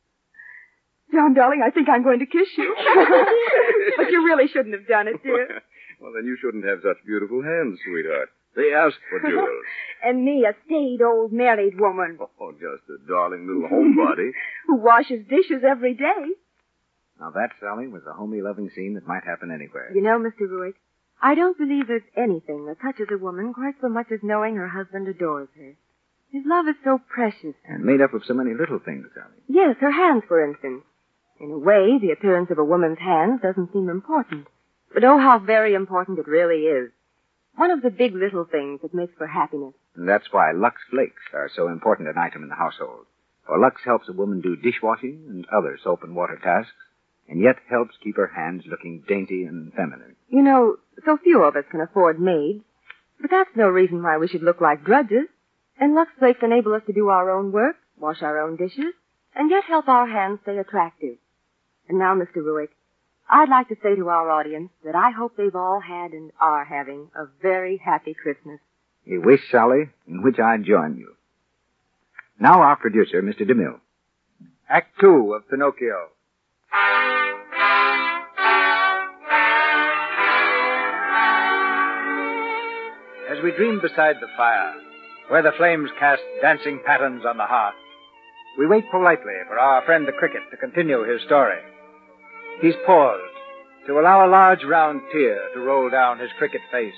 [1.12, 2.76] John, darling, I think I'm going to kiss you.
[3.98, 5.62] but you really shouldn't have done it, dear.
[6.02, 8.30] well, then you shouldn't have such beautiful hands, sweetheart.
[8.56, 9.66] They asked for jewels.
[10.04, 14.32] and me, a staid old married woman oh, oh just a darling little homebody.
[14.68, 16.34] who washes dishes every day.
[17.20, 19.92] Now that, Sally, was a homey, loving scene that might happen anywhere.
[19.94, 20.50] You know, Mr.
[20.50, 20.76] Ruick,
[21.22, 24.68] I don't believe there's anything that touches a woman quite so much as knowing her
[24.68, 25.76] husband adores her.
[26.32, 27.56] His love is so precious.
[27.66, 29.38] And made up of so many little things, Sally.
[29.48, 30.84] Yes, her hands, for instance.
[31.44, 34.48] In a way, the appearance of a woman's hands doesn't seem important.
[34.94, 36.90] But oh, how very important it really is.
[37.58, 39.74] One of the big little things that makes for happiness.
[39.94, 43.08] And that's why Lux Flakes are so important an item in the household.
[43.46, 46.72] For Lux helps a woman do dishwashing and other soap and water tasks,
[47.28, 50.16] and yet helps keep her hands looking dainty and feminine.
[50.30, 52.64] You know, so few of us can afford maids.
[53.20, 55.28] But that's no reason why we should look like drudges.
[55.78, 58.94] And Lux Flakes enable us to do our own work, wash our own dishes,
[59.36, 61.18] and yet help our hands stay attractive.
[61.94, 62.38] And now, Mr.
[62.38, 62.70] Ruick,
[63.30, 66.66] I'd like to say to our audience that I hope they've all had and are
[66.66, 68.60] having a very happy Christmas.
[69.08, 71.14] A wish, Sally, in which I join you.
[72.40, 73.42] Now our producer, Mr.
[73.42, 73.80] DeMille.
[74.68, 76.08] Act Two of Pinocchio.
[83.30, 84.74] As we dream beside the fire,
[85.28, 87.76] where the flames cast dancing patterns on the hearth,
[88.58, 91.60] we wait politely for our friend the cricket to continue his story.
[92.62, 93.22] He's paused
[93.88, 96.94] to allow a large round tear to roll down his cricket face.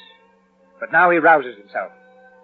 [0.79, 1.91] But now he rouses himself,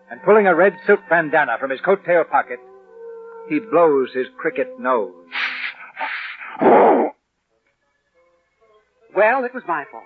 [0.10, 2.60] and pulling a red silk bandana from his coat tail pocket,
[3.50, 5.13] he blows his cricket nose.
[9.13, 10.04] Well, it was my fault.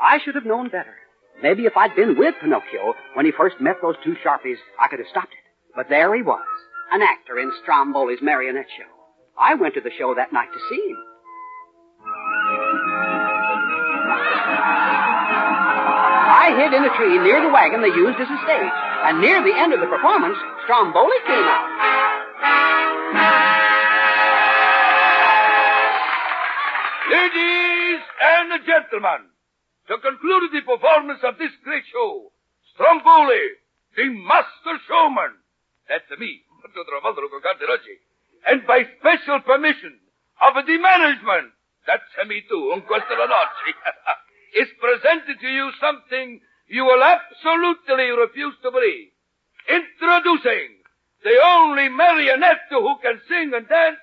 [0.00, 0.94] I should have known better.
[1.42, 4.98] Maybe if I'd been with Pinocchio when he first met those two sharpies, I could
[4.98, 5.74] have stopped it.
[5.74, 6.44] But there he was,
[6.92, 8.84] an actor in Stromboli's marionette show.
[9.38, 10.98] I went to the show that night to see him.
[16.52, 18.76] Hid in a tree near the wagon they used as a stage,
[19.08, 21.68] and near the end of the performance, Stromboli came out.
[27.10, 29.32] Ladies and gentlemen,
[29.88, 32.32] to conclude the performance of this great show,
[32.74, 33.56] Stromboli,
[33.96, 35.32] the master showman,
[35.88, 36.42] that's me,
[38.46, 39.98] and by special permission
[40.40, 41.52] of the management,
[41.86, 42.82] that's me too,
[44.54, 49.08] is presented to you something you will absolutely refuse to believe.
[49.68, 50.82] Introducing
[51.22, 53.98] the only marionette who can sing and dance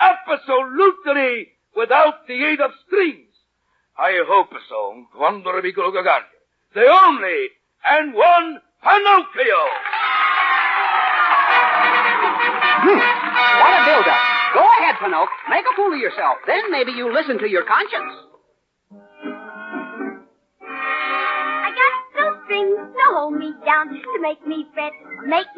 [0.00, 3.24] absolutely without the aid of strings.
[3.96, 6.30] I hope so, quando lo piccolo gigante.
[6.72, 7.50] The only
[7.84, 9.60] and one Pinocchio.
[12.80, 13.00] Hmm.
[13.60, 14.20] What a build-up.
[14.54, 15.36] Go ahead, Pinocchio.
[15.50, 16.38] Make a fool of yourself.
[16.46, 18.14] Then maybe you listen to your conscience.
[21.60, 24.92] I got no strings to hold me down, to make me fret,
[25.26, 25.48] make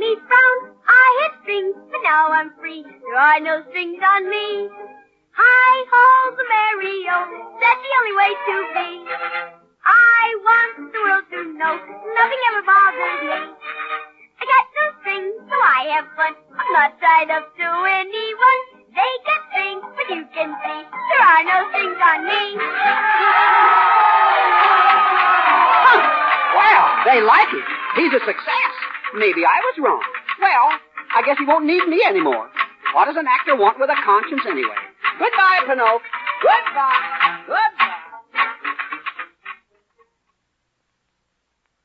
[28.10, 28.74] He's a success.
[29.14, 30.02] Maybe I was wrong.
[30.42, 30.68] Well,
[31.14, 32.50] I guess he won't need me anymore.
[32.90, 34.74] What does an actor want with a conscience anyway?
[35.14, 36.02] Goodbye, Pinocchio.
[36.42, 37.46] Goodbye.
[37.46, 38.02] Goodbye.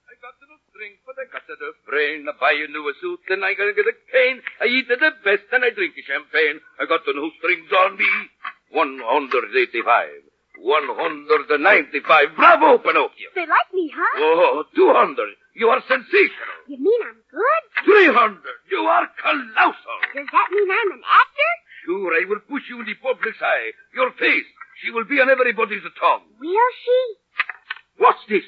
[0.10, 2.26] I got no string, but I got the brain.
[2.26, 4.42] I buy a new suit, and I gotta get a cane.
[4.62, 6.58] I eat the best, and I drink champagne.
[6.82, 8.10] I got no strings on me.
[8.74, 10.25] 185.
[10.66, 12.36] 195.
[12.36, 13.30] Bravo, Pinocchio.
[13.38, 14.18] They like me, huh?
[14.18, 15.30] Oh, 200.
[15.54, 16.58] You are sensational.
[16.68, 17.64] You mean I'm good?
[17.86, 18.42] 300.
[18.74, 20.00] You are colossal.
[20.18, 21.54] Does that mean I'm an actor?
[21.86, 23.72] Sure, I will push you in the public's eye.
[23.94, 24.50] Your face,
[24.82, 26.26] she will be on everybody's tongue.
[26.42, 27.00] Will she?
[28.02, 28.44] What's this?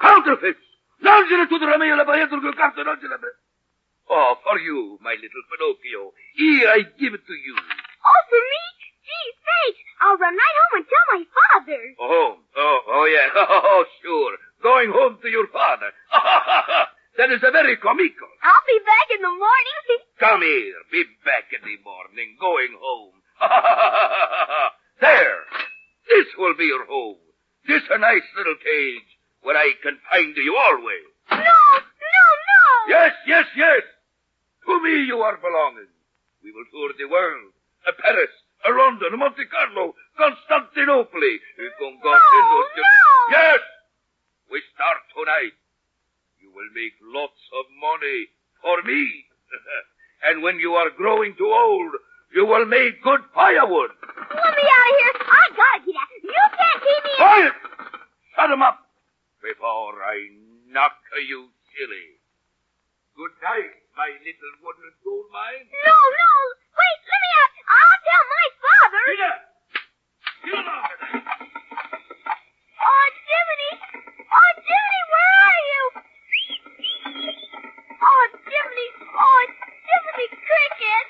[0.00, 0.60] Counterfeits.
[1.02, 2.84] Lanciala to the Romeo la Paetro Carta
[4.10, 6.12] Oh, for you, my little Pinocchio.
[6.36, 7.56] Here I give it to you.
[7.56, 8.62] Oh, for me?
[9.08, 9.80] Gee, thanks.
[10.04, 11.82] I'll run right home and tell my father.
[11.96, 13.28] Oh, oh, oh, yeah.
[13.48, 14.36] Oh, sure.
[14.62, 15.88] Going home to your father.
[17.16, 18.28] that is a very comical.
[18.44, 19.80] I'll be back in the morning.
[20.20, 20.76] Come here.
[20.92, 22.36] Be back in the morning.
[22.36, 23.16] Going home.
[25.00, 25.40] there.
[26.08, 27.16] This will be your home.
[27.66, 29.08] This a nice little cage
[29.42, 31.08] where I confine you always.
[31.30, 32.64] no, no, no.
[32.88, 33.82] Yes, yes, yes.
[34.66, 35.88] To me you are belonging.
[36.42, 37.52] We will tour the world.
[37.86, 38.32] A Paris,
[38.66, 41.22] London, Monte Carlo, Constantinople.
[41.22, 42.84] You can go No, no.
[43.30, 43.60] Yes.
[44.50, 45.54] We start tonight.
[46.40, 48.28] You will make lots of money
[48.62, 49.24] for me.
[50.26, 51.92] and when you are growing too old,
[52.34, 53.90] you will make good firewood.
[54.02, 55.14] Let me out of here.
[55.22, 56.12] I gotta get out.
[56.22, 57.12] You can't keep me.
[57.16, 57.54] Quiet!
[58.36, 58.78] Shut him up
[59.42, 60.28] before I
[60.68, 60.96] knock
[61.28, 62.18] you silly.
[63.16, 65.66] Good night, my little wooden gold mine.
[65.66, 66.30] No, no.
[66.70, 67.57] Wait, let me out.
[67.68, 69.02] I'll tell my father.
[69.12, 69.34] Peter!
[70.44, 71.24] Get along with it.
[72.78, 73.72] Oh, Jiminy.
[74.28, 75.82] Oh, Jiminy, where are you?
[78.00, 78.88] Oh, Jiminy.
[79.12, 79.40] Oh,
[79.88, 81.06] Jiminy Cricket.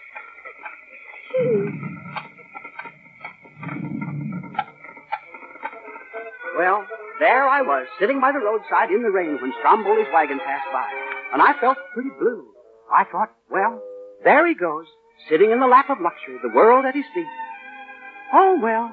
[6.56, 6.82] Well,
[7.20, 10.88] there I was, sitting by the roadside in the rain when Stromboli's wagon passed by.
[11.32, 12.46] And I felt pretty blue.
[12.92, 13.80] I thought, well,
[14.24, 14.86] there he goes,
[15.28, 17.26] sitting in the lap of luxury, the world at his feet.
[18.32, 18.92] Oh, well,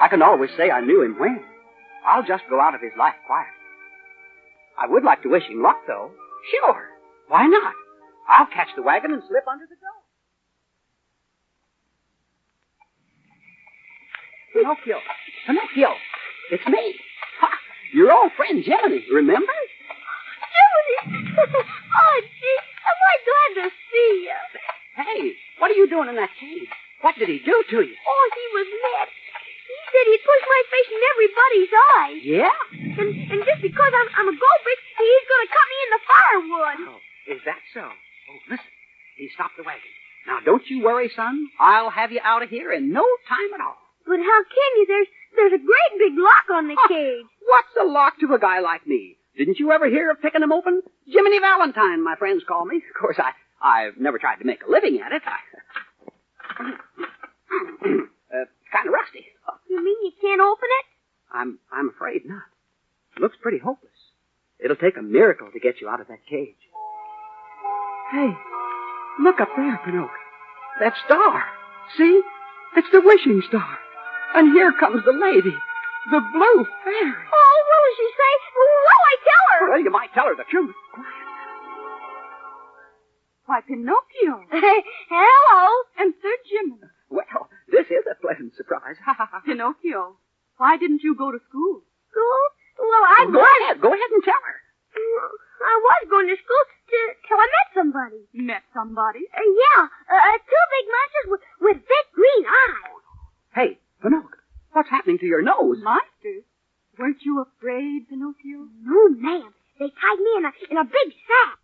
[0.00, 1.42] I can always say I knew him when.
[2.06, 3.52] I'll just go out of his life quietly.
[4.80, 6.12] I would like to wish him luck, though.
[6.50, 6.86] Sure.
[7.26, 7.74] Why not?
[8.28, 9.98] I'll catch the wagon and slip under the door.
[14.54, 14.98] Pinocchio.
[15.46, 15.94] Pinocchio.
[16.50, 16.94] It's me.
[17.40, 17.48] Ha,
[17.92, 19.52] your old friend Jiminy, remember?
[20.54, 21.24] Jiminy.
[21.36, 24.77] oh, gee, am I glad to see you.
[24.98, 25.30] Hey,
[25.62, 26.66] what are you doing in that cage?
[27.06, 27.94] What did he do to you?
[27.94, 29.06] Oh, he was mad.
[29.06, 32.20] He said he'd push my face in everybody's eyes.
[32.26, 32.56] Yeah?
[32.98, 36.02] And, and just because I'm, I'm a goldfish, he's going to cut me in the
[36.02, 36.78] firewood.
[36.90, 36.98] Oh,
[37.30, 37.86] is that so?
[37.86, 38.72] Oh, listen.
[39.16, 39.92] He stopped the wagon.
[40.26, 41.46] Now, don't you worry, son.
[41.58, 43.78] I'll have you out of here in no time at all.
[44.06, 44.84] But how can you?
[44.88, 45.06] There's
[45.36, 47.24] there's a great big lock on the cage.
[47.46, 49.16] What's a lock to a guy like me?
[49.36, 50.82] Didn't you ever hear of picking picking 'em open?
[51.06, 52.76] Jiminy Valentine, my friends call me.
[52.76, 55.22] Of course, I, I've never tried to make a living at it.
[55.26, 55.38] I...
[58.34, 59.26] uh, kind of rusty.
[59.68, 60.86] You mean you can't open it?
[61.32, 62.42] I'm, I'm afraid not.
[63.16, 63.92] It Looks pretty hopeless.
[64.58, 66.56] It'll take a miracle to get you out of that cage.
[68.10, 68.30] Hey,
[69.20, 70.10] look up there, Pinocchio.
[70.80, 71.44] That star.
[71.96, 72.22] See?
[72.76, 73.78] It's the wishing star.
[74.34, 75.54] And here comes the lady,
[76.10, 77.24] the blue fairy.
[77.32, 78.32] Oh, what will she say?
[78.54, 79.70] What'll I tell her?
[79.70, 80.74] Well, you might tell her the truth.
[83.48, 84.44] Why, Pinocchio.
[84.52, 85.62] Hello.
[85.96, 86.84] And Sir Jiminy.
[87.08, 89.00] Well, this is a pleasant surprise.
[89.08, 89.40] Ha ha ha.
[89.40, 90.20] Pinocchio,
[90.60, 91.80] why didn't you go to school?
[92.12, 92.44] School?
[92.76, 93.80] Well, I Go ahead.
[93.80, 94.58] Go ahead and tell her.
[95.64, 98.20] I was going to school t- till I met somebody.
[98.36, 99.24] Met somebody?
[99.32, 103.00] Uh, yeah, uh, two big monsters with, with big green eyes.
[103.56, 103.70] Hey,
[104.04, 104.44] Pinocchio,
[104.76, 105.80] what's happening to your nose?
[105.80, 106.44] Monsters?
[107.00, 108.68] Weren't you afraid, Pinocchio?
[108.84, 109.54] No, ma'am.
[109.80, 111.56] They tied me in a in a big sack.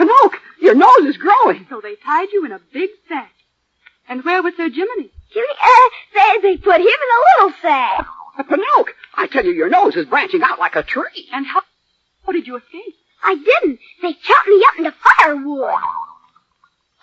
[0.00, 1.66] Pinocchio, your nose is growing.
[1.68, 3.32] So they tied you in a big sack.
[4.08, 5.10] And where was Sir Jiminy?
[5.32, 8.06] Jimmy, uh, they they put him in a little sack.
[8.38, 11.28] Uh, Pinocchio, I tell you, your nose is branching out like a tree.
[11.32, 11.60] And how,
[12.24, 12.94] how did you escape?
[13.22, 13.78] I didn't.
[14.00, 15.76] They chopped me up into firewood.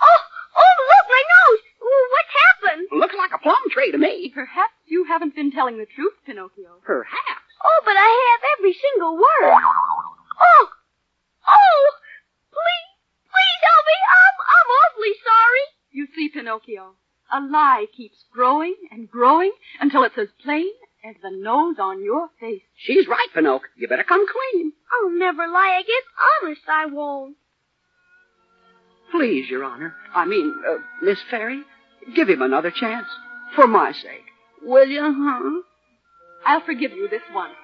[0.02, 0.22] Oh,
[0.58, 1.62] oh, look, my nose.
[1.78, 2.88] What's happened?
[3.00, 4.32] Looks like a plum tree to me.
[4.34, 6.82] Perhaps you haven't been telling the truth, Pinocchio.
[6.84, 7.46] Perhaps.
[7.64, 9.54] Oh, but I have every single word.
[10.42, 10.66] Oh,
[11.48, 11.84] oh,
[12.52, 12.90] please,
[13.30, 13.98] please help me.
[14.18, 15.66] I'm, I'm awfully sorry.
[15.98, 16.94] You see, Pinocchio,
[17.34, 20.70] a lie keeps growing and growing until it's as plain
[21.04, 22.62] as the nose on your face.
[22.76, 23.68] She's right, Pinocchio.
[23.76, 24.74] You better come clean.
[24.94, 26.06] I'll never lie again.
[26.44, 27.38] Honest, I won't.
[29.10, 29.96] Please, Your Honor.
[30.14, 31.64] I mean, uh, Miss Fairy,
[32.16, 33.08] give him another chance.
[33.56, 34.28] For my sake.
[34.62, 35.62] Will you, huh?
[36.46, 37.56] I'll forgive you this once.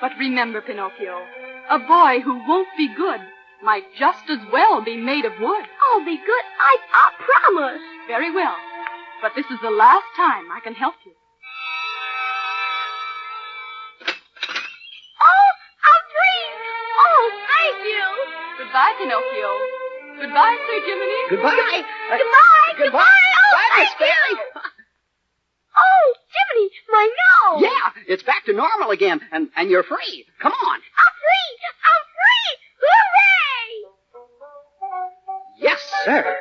[0.00, 1.18] But remember, Pinocchio,
[1.70, 3.20] a boy who won't be good
[3.64, 5.64] might just as well be made of wood.
[5.90, 6.44] I'll be good.
[6.60, 7.80] I, I promise.
[8.06, 8.56] Very well.
[9.22, 11.12] But this is the last time I can help you.
[14.04, 15.48] Oh,
[15.80, 16.44] I'm free.
[17.00, 18.04] Oh, thank you.
[18.60, 19.52] Goodbye, Pinocchio.
[20.20, 21.20] Goodbye, Sir Jiminy.
[21.30, 21.56] Goodbye.
[21.56, 21.82] Goodbye.
[21.82, 22.72] Uh, Goodbye.
[22.78, 23.00] goodbye.
[23.00, 24.34] Oh, Bye, Miss thank Fairy.
[24.36, 24.60] you.
[25.74, 27.62] Oh, Jiminy, my nose.
[27.66, 30.22] Yeah, it's back to normal again, and, and you're free.
[30.38, 30.78] Come on.
[30.78, 31.50] I'm free.
[31.66, 32.03] I'm
[35.58, 36.36] Yes, sir.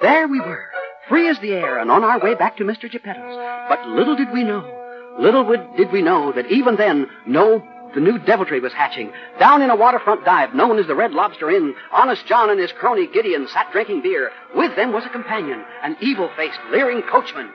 [0.00, 0.64] There we were,
[1.08, 2.90] free as the air and on our way back to Mr.
[2.90, 3.36] Geppetto's.
[3.68, 5.44] But little did we know, little
[5.76, 7.62] did we know that even then, no,
[7.94, 9.12] the new deviltry was hatching.
[9.38, 12.72] Down in a waterfront dive known as the Red Lobster Inn, Honest John and his
[12.72, 14.30] crony Gideon sat drinking beer.
[14.54, 17.50] With them was a companion, an evil-faced, leering coachman.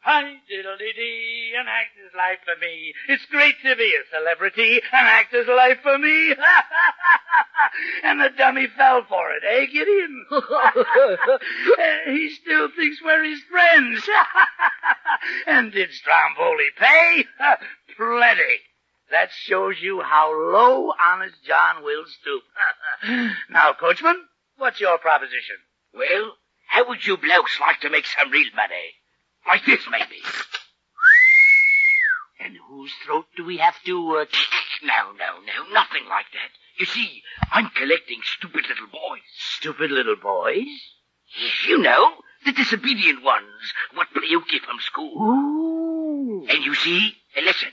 [0.00, 2.92] Hi, diddle-dee-dee, an actor's life for me.
[3.08, 6.34] It's great to be a celebrity, an actor's life for me.
[8.04, 10.26] and the dummy fell for it, eh, Gideon?
[12.06, 14.08] He still thinks we're his friends.
[15.46, 17.24] and did Stromboli pay?
[17.96, 18.60] Plenty.
[19.10, 22.42] That shows you how low Honest John will stoop.
[23.50, 24.24] now, coachman,
[24.56, 25.56] what's your proposition?
[25.94, 26.32] Well,
[26.66, 28.94] how would you blokes like to make some real money?
[29.46, 30.22] Like this, maybe.
[32.44, 34.24] And whose throat do we have to, uh...
[34.82, 36.50] No, no, no, nothing like that.
[36.78, 39.24] You see, I'm collecting stupid little boys.
[39.56, 40.66] Stupid little boys?
[41.40, 42.12] Yes, you know,
[42.44, 45.16] the disobedient ones, what hooky from school.
[45.16, 46.46] Ooh.
[46.50, 47.70] And you see, uh, listen.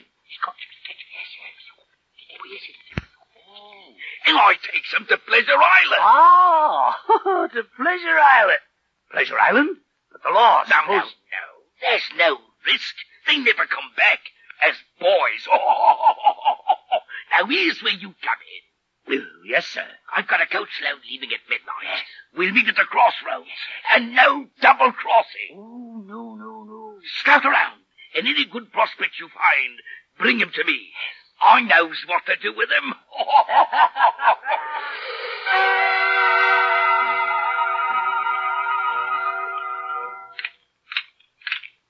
[4.24, 6.00] And I takes them to Pleasure Island.
[6.00, 8.62] Oh, to Pleasure Island.
[9.10, 9.76] Pleasure Island?
[10.12, 11.12] But the law, No, no, suppose...
[11.12, 11.44] no.
[11.82, 12.94] There's no risk.
[13.26, 14.20] They never come back
[14.68, 15.42] as boys.
[17.30, 18.62] now here's where you come in.
[19.08, 19.86] Oh, yes, sir.
[20.14, 21.82] I've got a coach load leaving at midnight.
[21.84, 22.06] Yes.
[22.36, 23.46] We'll meet at the crossroads.
[23.48, 23.58] Yes,
[23.94, 25.56] And no double crossing.
[25.56, 26.98] Oh, no, no, no.
[27.20, 27.80] Scout around.
[28.16, 29.80] And any good prospects you find,
[30.18, 30.92] bring 'em to me.
[31.40, 32.94] I knows what to do with 'em.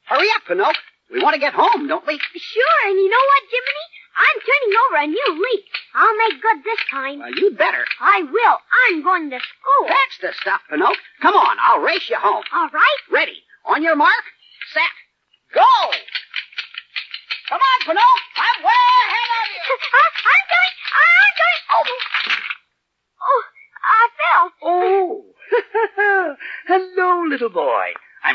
[0.05, 0.81] Hurry up, Pinocchio.
[1.13, 2.17] We want to get home, don't we?
[2.17, 3.87] Sure, and you know what, Jiminy?
[4.17, 5.65] I'm turning over a new leaf.
[5.95, 7.19] I'll make good this time.
[7.21, 7.85] Well, you'd better.
[8.01, 8.57] I will.
[8.89, 9.89] I'm going to school.
[9.89, 10.97] That's the stuff, Pinocchio.
[11.21, 12.45] Come on, I'll race you home.
[12.53, 13.01] All right.
[13.11, 13.45] Ready.
[13.67, 14.25] On your mark,
[14.73, 14.93] set,
[15.55, 15.69] go!
[17.49, 18.33] Come on, Pinocchio.
[18.37, 19.77] I'm way ahead of you.
[20.33, 20.75] I'm going.
[20.97, 21.63] I'm going.
[21.77, 21.89] Oh.
[23.21, 23.43] Oh,
[23.85, 24.47] I fell.
[24.65, 25.25] Oh.
[26.67, 27.93] Hello, little boy.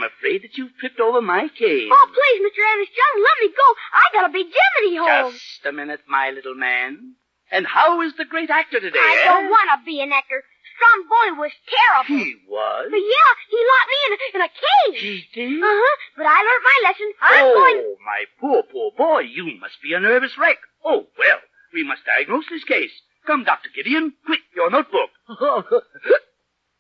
[0.08, 1.90] I'm afraid that you've tripped over my cane.
[1.92, 2.64] Oh, please, Mr.
[2.64, 3.68] Honest John, let me go.
[3.92, 5.32] I gotta be Jiminy home.
[5.34, 7.16] Just a minute, my little man.
[7.52, 9.26] And how is the great actor today, I eh?
[9.28, 10.44] don't want to be an actor.
[10.76, 12.24] Stromboli was terrible.
[12.24, 12.88] He was?
[12.88, 15.00] But yeah, he locked me in a, in a cage.
[15.04, 15.60] He did?
[15.60, 15.96] Uh-huh.
[16.16, 17.10] But I learned my lesson.
[17.20, 17.96] I'm oh, going...
[18.06, 19.28] my poor, poor boy.
[19.28, 20.60] You must be a nervous wreck.
[20.86, 21.40] Oh, well,
[21.74, 22.96] we must diagnose this case.
[23.26, 23.70] Come, Dr.
[23.76, 24.14] Gideon.
[24.26, 25.12] Quick, your notebook.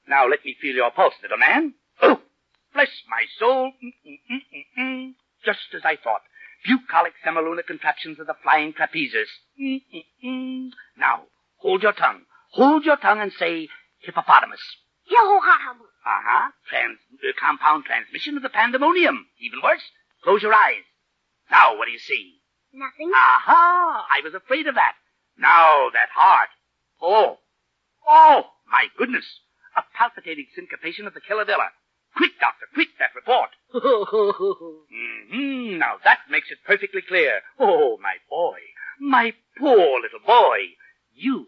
[0.08, 1.74] now, let me feel your pulse, little man.
[2.78, 3.72] Bless my soul.
[3.82, 5.14] Mm-mm-mm-mm.
[5.44, 6.22] Just as I thought.
[6.64, 9.26] Bucolic semilunar contractions of the flying trapezes.
[9.60, 10.70] Mm-mm-mm.
[10.96, 11.24] Now,
[11.58, 12.22] hold your tongue.
[12.52, 13.68] Hold your tongue and say
[14.02, 14.62] hippopotamus.
[15.10, 15.78] Yo-ho-ha-hum.
[15.82, 16.52] Uh-huh.
[16.70, 19.26] Trans- uh, compound transmission of the pandemonium.
[19.42, 19.82] Even worse,
[20.24, 20.86] close your eyes.
[21.50, 22.36] Now, what do you see?
[22.74, 23.10] Nothing.
[23.12, 24.06] Aha!
[24.12, 24.94] I was afraid of that.
[25.36, 26.50] Now, that heart.
[27.02, 27.40] Oh.
[28.08, 29.26] Oh, my goodness.
[29.76, 31.70] A palpitating syncopation of the killavilla.
[32.18, 33.50] Quick, doctor, quick, that report.
[33.72, 37.42] hmm Now, that makes it perfectly clear.
[37.60, 38.58] Oh, my boy.
[39.00, 40.58] My poor little boy.
[41.14, 41.48] You,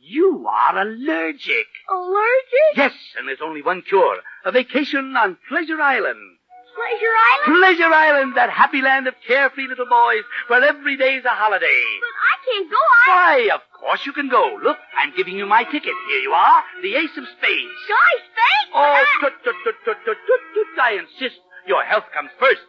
[0.00, 1.66] you are allergic.
[1.90, 2.76] Allergic?
[2.76, 4.18] Yes, and there's only one cure.
[4.44, 6.35] A vacation on Pleasure Island.
[6.76, 7.48] Pleasure Island?
[7.56, 11.82] Pleasure Island, that happy land of carefree little boys, where every day's a holiday.
[12.04, 12.76] But I can't go.
[12.76, 13.08] I...
[13.08, 14.60] Why, of course you can go.
[14.62, 15.96] Look, I'm giving you my ticket.
[16.08, 17.80] Here you are, the ace of spades.
[17.88, 18.76] Guys, thanks.
[18.76, 21.40] Oh, tut, tut, tut, tut, tut, tut, tut, I insist.
[21.66, 22.60] Your health comes first.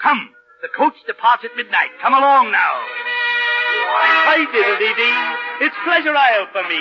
[0.00, 0.30] Come,
[0.62, 1.90] the coach departs at midnight.
[2.00, 2.74] Come along now.
[4.30, 5.66] Hi, diddle-dee-dee.
[5.66, 6.80] It's Pleasure Isle for me,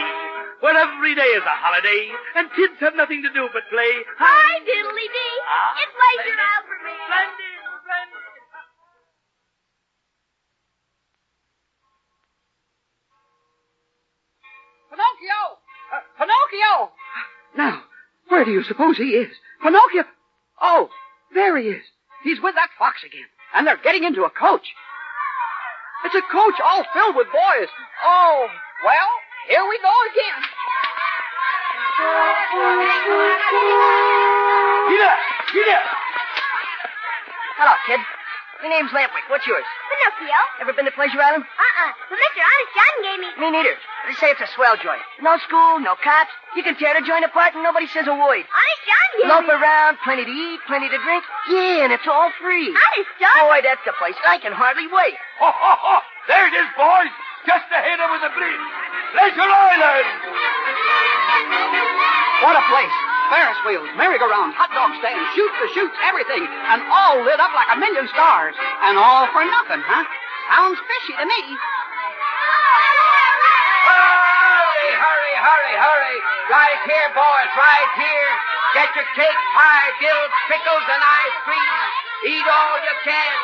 [0.61, 3.93] where every day is a holiday, and kids have nothing to do but play.
[4.17, 5.35] Hi, diddly-dee.
[5.47, 6.93] Ah, it's Pleasure Isle for me.
[7.05, 8.23] Splendid, splendid.
[14.89, 15.41] Pinocchio!
[15.93, 16.91] Uh, Pinocchio!
[17.57, 17.83] Now,
[18.29, 19.31] where do you suppose he is?
[19.61, 20.03] Pinocchio!
[20.61, 20.89] Oh,
[21.33, 21.83] there he is.
[22.23, 23.27] He's with that fox again.
[23.53, 24.67] and they're getting into a coach.
[26.05, 27.69] It's a coach all filled with boys.
[28.03, 28.47] Oh,
[28.83, 29.09] well,
[29.47, 30.41] here we go again.
[34.89, 35.13] Peter!
[35.53, 35.81] Peter!
[37.57, 38.01] Hello, kid.
[38.63, 39.29] My name's Lampwick.
[39.29, 39.63] What's yours?
[39.91, 40.39] Pinocchio?
[40.65, 41.45] Ever been to Pleasure Island?
[41.45, 41.91] Uh-uh.
[42.09, 42.41] But Mr.
[42.41, 43.29] Honest John gave me...
[43.37, 43.75] Me neither.
[44.09, 45.03] They say it's a swell joint.
[45.21, 46.33] No school, no cops.
[46.57, 48.41] You can tear the joint apart and nobody says a word.
[48.47, 49.53] Honest John gave Loaf me...
[49.53, 51.23] around, plenty to eat, plenty to drink.
[51.51, 52.73] Yeah, and it's all free.
[52.73, 53.37] Honest John...
[53.45, 54.17] Boy, that's the place.
[54.25, 55.13] I can hardly wait.
[55.39, 55.95] Ho, ho, ho!
[56.25, 57.13] There it is, boys!
[57.45, 58.65] Just ahead over the bridge.
[59.15, 60.07] Pleasure Island!
[62.43, 62.95] What a place.
[63.31, 66.43] Ferris wheels, merry-go-round, hot dog stands, shoot the shoots, everything.
[66.43, 68.59] And all lit up like a million stars.
[68.83, 70.03] And all for nothing, huh?
[70.51, 71.41] Sounds fishy to me.
[73.87, 76.17] Hurry, hurry, hurry, hurry.
[76.51, 78.31] Right here, boys, right here.
[78.75, 81.79] Get your cake, pie, dills, pickles, and ice cream.
[82.35, 83.35] Eat all you can.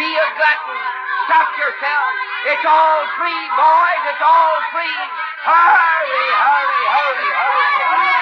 [0.00, 0.97] Be a glutton.
[1.28, 2.10] Stop yourself.
[2.48, 4.02] It's all free, boys.
[4.08, 4.98] It's all free.
[5.44, 8.16] Hurry, hurry, hurry, hurry.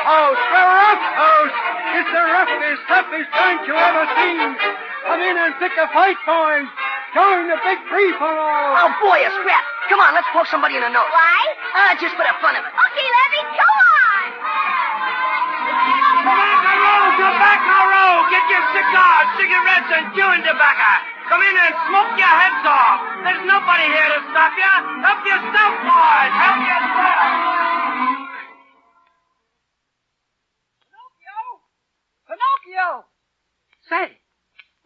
[0.00, 1.56] House, the rough house.
[2.00, 4.48] It's the roughest, toughest joint you ever seen.
[5.04, 6.72] Come in and pick a fight, boys.
[7.12, 8.80] Join the big free for all.
[8.80, 9.64] Oh, boy, a scrap.
[9.92, 11.04] Come on, let's poke somebody in the nose.
[11.10, 11.42] Why?
[11.76, 12.72] Ah, just for the fun of it.
[12.72, 14.24] Okay, Levy, go on!
[16.24, 17.08] Tobacco roll,
[21.50, 22.98] in and smoke your heads off.
[23.26, 24.74] There's nobody here to stop you.
[25.02, 26.32] Help yourself, boys.
[26.38, 27.30] Help yourself.
[30.86, 31.38] Pinocchio!
[32.30, 32.86] Pinocchio!
[33.90, 34.18] Say,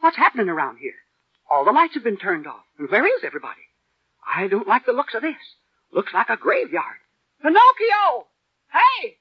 [0.00, 0.96] what's happening around here?
[1.50, 2.64] All the lights have been turned off.
[2.78, 3.68] And where is everybody?
[4.24, 5.36] I don't like the looks of this.
[5.92, 6.98] Looks like a graveyard.
[7.42, 8.26] Pinocchio!
[8.72, 9.18] Hey!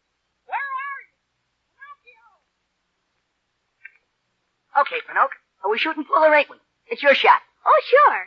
[0.47, 1.15] Where are you?
[1.75, 2.23] Pinocchio!
[4.81, 5.39] Okay, Pinocchio.
[5.63, 6.57] Are we shooting full or ain't we?
[6.93, 7.41] It's your shot.
[7.65, 8.21] Oh, sure.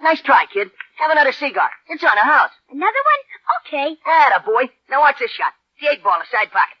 [0.00, 0.72] Nice try, kid.
[0.96, 1.68] Have another cigar.
[1.92, 2.48] It's on the house.
[2.72, 3.22] Another one?
[3.60, 3.88] Okay.
[4.08, 4.72] Atta boy.
[4.88, 5.52] Now watch this shot.
[5.76, 6.72] The eight ball in the side pocket.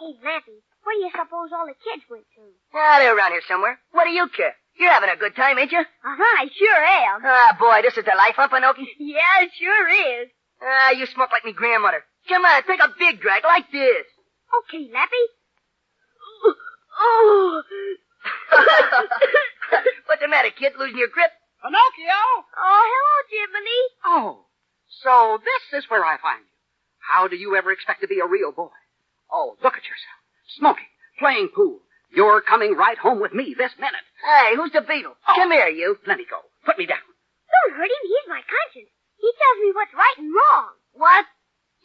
[0.00, 2.56] Hey, Lampy, where do you suppose all the kids went to?
[2.72, 3.76] Ah, they're around here somewhere.
[3.92, 4.56] What do you care?
[4.80, 5.84] You're having a good time, ain't you?
[5.84, 7.20] Uh-huh, I sure am.
[7.20, 8.80] Ah, boy, this is the life, huh, Pinocchio?
[8.98, 9.88] Yeah, it sure
[10.24, 10.32] is.
[10.64, 12.00] Ah, you smoke like me grandmother.
[12.32, 14.08] Come on, take a big drag like this.
[14.64, 15.24] Okay, Lappy.
[17.02, 17.62] Oh.
[20.06, 20.72] What's the matter, kid?
[20.78, 21.30] Losing your grip?
[21.62, 22.20] Pinocchio!
[22.56, 23.82] Oh, hello, Jiminy.
[24.04, 24.46] Oh,
[25.02, 26.56] so this is where I find you.
[27.00, 28.72] How do you ever expect to be a real boy?
[29.30, 30.20] Oh, look at yourself.
[30.58, 31.80] Smoking, playing pool.
[32.14, 34.02] You're coming right home with me this minute.
[34.24, 35.14] Hey, who's the beetle?
[35.28, 35.34] Oh.
[35.36, 35.96] Come here, you.
[36.06, 36.42] Let me go.
[36.66, 37.04] Put me down.
[37.06, 38.02] Don't hurt him.
[38.02, 38.90] He's my conscience.
[39.16, 40.74] He tells me what's right and wrong.
[40.92, 41.24] What?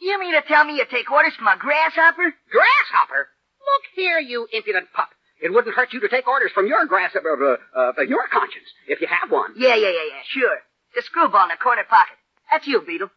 [0.00, 2.34] You mean to tell me you take orders from a grasshopper?
[2.50, 3.28] Grasshopper?
[3.60, 5.10] Look here, you impudent pup.
[5.42, 9.00] It wouldn't hurt you to take orders from your grasshopper, uh, uh, your conscience, if
[9.00, 9.52] you have one.
[9.56, 10.58] Yeah, yeah, yeah, yeah, sure.
[10.94, 12.16] The screwball in the corner pocket.
[12.50, 13.10] That's you, Beetle.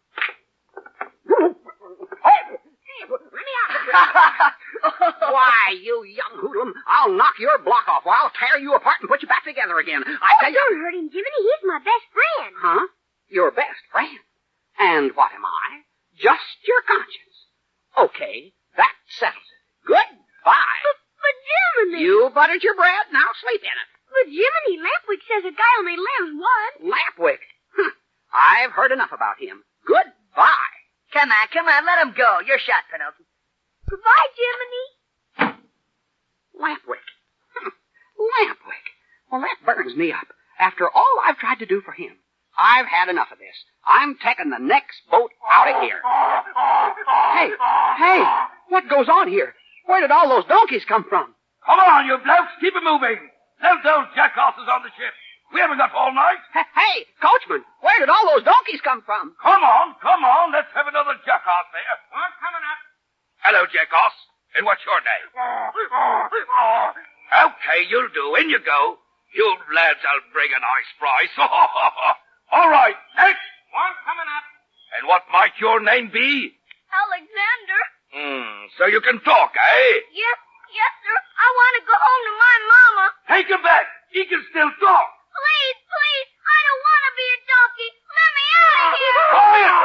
[1.29, 2.41] Hey,
[3.09, 4.53] let me out.
[5.31, 9.09] Why, you young hoodlum, I'll knock your block off or I'll tear you apart and
[9.09, 10.03] put you back together again.
[10.05, 10.55] I oh, tell you.
[10.57, 11.39] don't hurt him, Jiminy.
[11.39, 12.53] He's my best friend.
[12.59, 12.87] Huh?
[13.29, 14.19] Your best friend?
[14.79, 15.83] And what am I?
[16.15, 17.37] Just your conscience.
[17.97, 19.87] Okay, that settles it.
[19.87, 20.98] Goodbye.
[21.49, 22.03] But, but Jiminy.
[22.03, 23.89] You buttered your bread, now sleep in it.
[24.09, 26.75] But Jiminy, Lampwick says a guy only lives once.
[26.93, 27.41] Lampwick?
[27.75, 27.93] Huh.
[28.33, 29.63] I've heard enough about him.
[29.85, 30.75] Goodbye.
[31.13, 32.39] Come on, come on, let him go.
[32.45, 33.25] You're shot, Pinocchio.
[33.89, 34.85] Goodbye, Jiminy.
[36.59, 37.07] Lampwick.
[37.57, 37.71] Hm.
[38.19, 38.85] Lampwick.
[39.31, 40.27] Well, that burns me up.
[40.59, 42.17] After all I've tried to do for him,
[42.57, 43.55] I've had enough of this.
[43.87, 46.01] I'm taking the next boat out of here.
[47.33, 47.49] Hey,
[47.97, 48.23] hey,
[48.67, 49.53] what goes on here?
[49.85, 51.33] Where did all those donkeys come from?
[51.69, 52.49] Come on, you blokes.
[52.57, 53.29] Keep it moving.
[53.61, 55.13] Load those jackasses on the ship.
[55.53, 56.41] We haven't got all night.
[56.49, 59.37] Hey, hey, coachman, where did all those donkeys come from?
[59.37, 60.49] Come on, come on.
[60.49, 61.97] Let's have another jackass there.
[62.09, 62.79] One coming up.
[63.45, 64.17] Hello, jackass.
[64.57, 65.29] And what's your name?
[67.37, 68.33] okay, you'll do.
[68.41, 68.97] In you go.
[69.37, 71.33] You lads, I'll bring a nice prize.
[72.57, 73.45] all right, next.
[73.69, 74.45] One coming up.
[74.97, 76.49] And what might your name be?
[76.89, 77.81] Alexander.
[78.09, 80.01] Hmm, so you can talk, eh?
[80.17, 80.37] Yes,
[80.73, 81.15] yes, sir.
[81.15, 83.05] I want to go home to my mama.
[83.29, 83.85] Take him back.
[84.13, 85.07] He can still talk.
[85.29, 86.27] Please, please.
[86.39, 87.89] I don't want to be a donkey.
[88.09, 89.21] Let me out of here.
[89.29, 89.75] Quiet!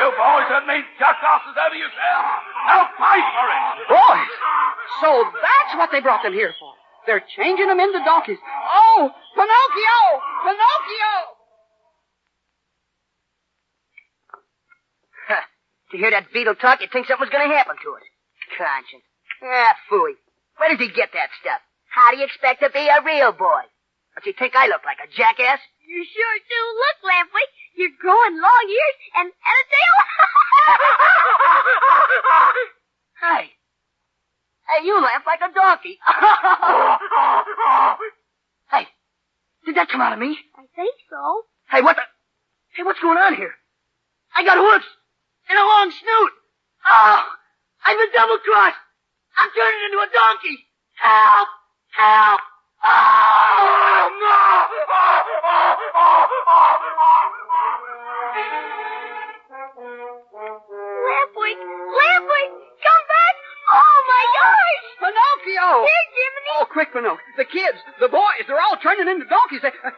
[0.00, 2.30] You boys have made jackasses out of yourselves.
[2.66, 3.62] Now fight for it.
[3.88, 4.32] Boys!
[5.00, 5.08] So
[5.38, 6.74] that's what they brought them here for.
[7.06, 8.38] They're changing them into donkeys.
[8.42, 9.98] Oh, Pinocchio!
[10.44, 11.14] Pinocchio!
[15.30, 15.44] Huh.
[15.92, 18.04] To hear that beetle talk, you'd think something was going to happen to us.
[18.58, 19.06] Conscience.
[19.42, 20.14] Ah, phooey.
[20.58, 21.60] Where does he get that stuff?
[21.88, 23.62] How do you expect to be a real boy?
[24.14, 25.58] Don't you think I look like a jackass?
[25.86, 27.46] You sure do look, Lampley.
[27.74, 29.96] You're growing long ears and, and a tail.
[33.24, 33.56] hey.
[34.68, 35.98] Hey, you laugh like a donkey.
[38.70, 38.86] hey,
[39.66, 40.38] did that come out of me?
[40.54, 41.42] I think so.
[41.70, 42.02] Hey, what the?
[42.76, 43.52] Hey, what's going on here?
[44.36, 44.86] I got hooves
[45.48, 46.32] and a long snoot.
[46.86, 47.24] Oh,
[47.84, 48.76] I've been double crossed.
[49.38, 50.56] I'm turning into a donkey.
[50.98, 51.48] Help!
[51.96, 52.40] Help!
[52.82, 54.10] Oh,
[60.20, 62.46] Lampley, Lampley,
[62.84, 63.34] come back.
[63.70, 64.80] Oh, my gosh.
[65.00, 65.68] Pinocchio!
[65.86, 66.50] Here, Jiminy.
[66.58, 67.24] Oh, quick, Pinocchio.
[67.36, 69.62] The kids, the boys, they're all turning into donkeys.
[69.62, 69.90] They, uh,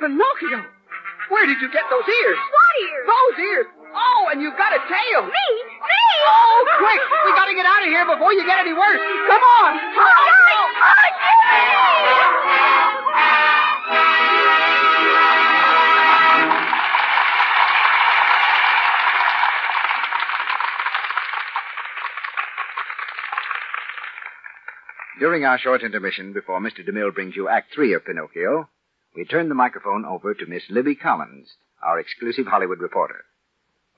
[0.00, 0.64] Pinocchio,
[1.28, 2.38] where did you get those ears?
[2.38, 3.06] What ears?
[3.06, 3.66] Those ears.
[3.94, 5.22] Oh, and you've got a tail.
[5.26, 5.46] Me?
[5.66, 5.99] Me?
[6.26, 7.00] Oh, quick!
[7.24, 9.00] We gotta get out of here before you get any worse.
[9.28, 9.80] Come on!
[25.18, 26.80] During our short intermission before Mr.
[26.80, 28.70] DeMille brings you Act Three of Pinocchio,
[29.14, 33.24] we turn the microphone over to Miss Libby Collins, our exclusive Hollywood reporter.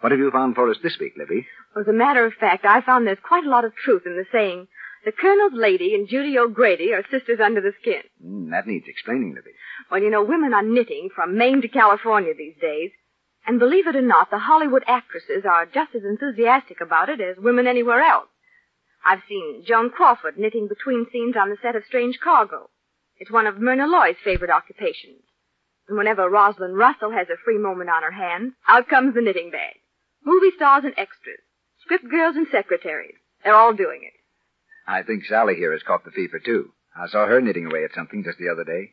[0.03, 1.47] What have you found for us this week, Libby?
[1.77, 4.17] Well, as a matter of fact, I found there's quite a lot of truth in
[4.17, 4.67] the saying,
[5.05, 8.03] the Colonel's lady and Judy O'Grady are sisters under the skin.
[8.25, 9.53] Mm, that needs explaining, Libby.
[9.93, 12.91] Well, you know, women are knitting from Maine to California these days.
[13.47, 17.37] And believe it or not, the Hollywood actresses are just as enthusiastic about it as
[17.39, 18.29] women anywhere else.
[19.05, 22.71] I've seen Joan Crawford knitting between scenes on the set of Strange Cargo.
[23.19, 25.23] It's one of Myrna Loy's favorite occupations.
[25.89, 29.53] And whenever Rosalind Russell has a free moment on her hands, out comes the knitting
[29.53, 29.75] bag.
[30.25, 31.41] Movie stars and extras,
[31.83, 33.17] script girls and secretaries.
[33.43, 34.13] They're all doing it.
[34.87, 36.73] I think Sally here has caught the fever, too.
[36.97, 38.93] I saw her knitting away at something just the other day.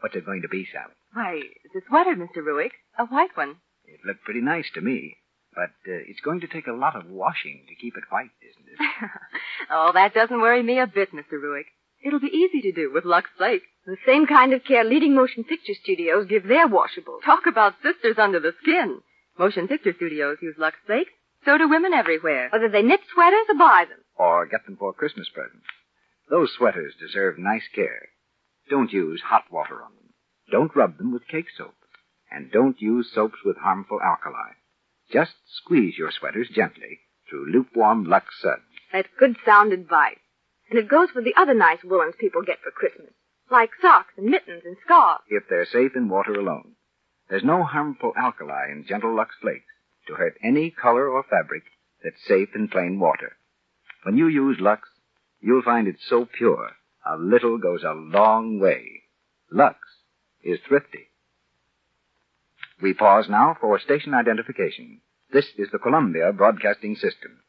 [0.00, 0.94] What's it going to be, Sally?
[1.12, 2.44] Why, it's a sweater, Mr.
[2.44, 2.72] Ruick.
[2.98, 3.56] A white one.
[3.84, 5.16] It looked pretty nice to me.
[5.54, 8.68] But uh, it's going to take a lot of washing to keep it white, isn't
[8.68, 9.10] it?
[9.70, 11.40] oh, that doesn't worry me a bit, Mr.
[11.42, 11.66] Ruick.
[12.04, 13.62] It'll be easy to do with Lux Flake.
[13.86, 17.22] The same kind of care leading motion picture studios give their washables.
[17.24, 19.00] Talk about sisters under the skin.
[19.38, 21.08] Motion picture studios use Lux Flake.
[21.44, 22.48] So do women everywhere.
[22.50, 23.98] Whether they knit sweaters or buy them.
[24.16, 25.66] Or get them for Christmas presents.
[26.30, 28.08] Those sweaters deserve nice care.
[28.70, 30.14] Don't use hot water on them.
[30.50, 31.74] Don't rub them with cake soap.
[32.30, 34.52] And don't use soaps with harmful alkali.
[35.12, 38.62] Just squeeze your sweaters gently through lukewarm Lux suds.
[38.92, 40.18] That's good sound advice.
[40.70, 43.12] And it goes for the other nice woolens people get for Christmas.
[43.50, 45.22] Like socks and mittens and scarves.
[45.28, 46.72] If they're safe in water alone.
[47.28, 49.64] There's no harmful alkali in gentle Lux Flakes
[50.06, 51.64] to hurt any color or fabric
[52.02, 53.36] that's safe in plain water.
[54.04, 54.88] When you use Lux,
[55.40, 56.72] you'll find it so pure,
[57.04, 59.02] a little goes a long way.
[59.50, 59.78] Lux
[60.42, 61.08] is thrifty.
[62.80, 65.00] We pause now for station identification.
[65.32, 67.40] This is the Columbia Broadcasting System.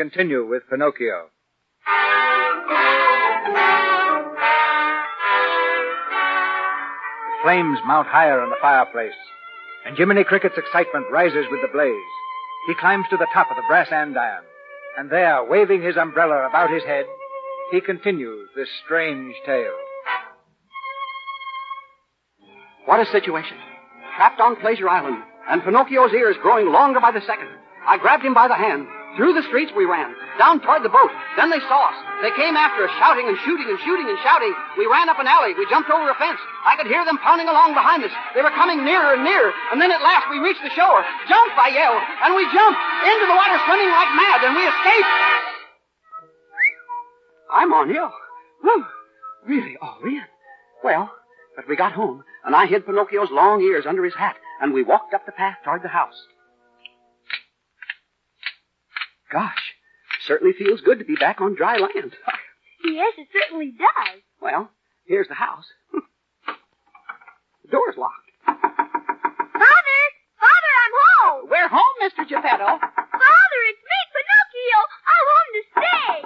[0.00, 1.28] Continue with Pinocchio.
[7.26, 9.12] The flames mount higher in the fireplace,
[9.84, 11.92] and Jiminy Cricket's excitement rises with the blaze.
[12.66, 14.40] He climbs to the top of the brass andiron,
[14.96, 17.04] and there, waving his umbrella about his head,
[17.70, 19.76] he continues this strange tale.
[22.86, 23.58] What a situation.
[24.16, 27.48] Trapped on Pleasure Island, and Pinocchio's ears growing longer by the second.
[27.86, 28.86] I grabbed him by the hand.
[29.16, 31.10] Through the streets we ran, down toward the boat.
[31.34, 31.98] Then they saw us.
[32.22, 34.54] They came after us, shouting and shooting and shooting and shouting.
[34.78, 35.54] We ran up an alley.
[35.58, 36.38] We jumped over a fence.
[36.62, 38.14] I could hear them pounding along behind us.
[38.38, 39.50] They were coming nearer and nearer.
[39.74, 41.02] And then at last we reached the shore.
[41.26, 42.04] Jump, I yelled.
[42.22, 45.10] And we jumped into the water swimming like mad, and we escaped.
[47.50, 48.06] I'm on you.
[48.62, 48.84] Whew.
[49.46, 50.22] Really all in.
[50.84, 51.10] Well,
[51.56, 54.82] but we got home, and I hid Pinocchio's long ears under his hat, and we
[54.82, 56.14] walked up the path toward the house.
[59.30, 59.74] Gosh,
[60.26, 62.16] certainly feels good to be back on dry land.
[62.82, 64.22] Yes, it certainly does.
[64.40, 64.70] Well,
[65.04, 65.66] here's the house.
[65.92, 66.00] the
[67.70, 68.30] door's locked.
[68.46, 70.00] Father!
[70.40, 71.50] Father, I'm home!
[71.50, 72.24] We're home, Mr.
[72.26, 72.64] Geppetto.
[72.80, 74.78] Father, it's me, Pinocchio!
[75.12, 76.16] I'm home to stay!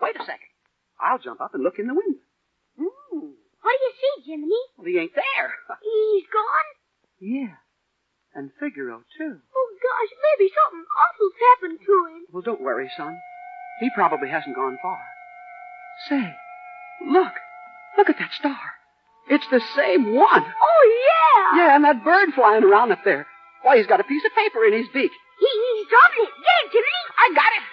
[0.00, 0.46] Wait a second.
[1.02, 2.22] I'll jump up and look in the window.
[2.80, 3.34] Ooh.
[3.62, 4.62] What do you see, Jiminy?
[4.78, 5.50] Well, he ain't there.
[5.82, 6.68] He's gone?
[7.18, 7.56] yeah.
[8.36, 9.40] And Figaro, too.
[9.56, 12.20] Oh, gosh, maybe something awful's happened to him.
[12.30, 13.16] Well, don't worry, son.
[13.80, 15.00] He probably hasn't gone far.
[16.08, 16.36] Say,
[17.08, 17.32] look.
[17.96, 18.60] Look at that star.
[19.30, 20.44] It's the same one.
[20.44, 21.64] Oh, yeah.
[21.64, 23.26] Yeah, and that bird flying around up there.
[23.62, 25.10] Why, he's got a piece of paper in his beak.
[25.40, 26.34] He, he's dropping it.
[26.36, 27.02] Get it, Jiminy.
[27.16, 27.64] I got it.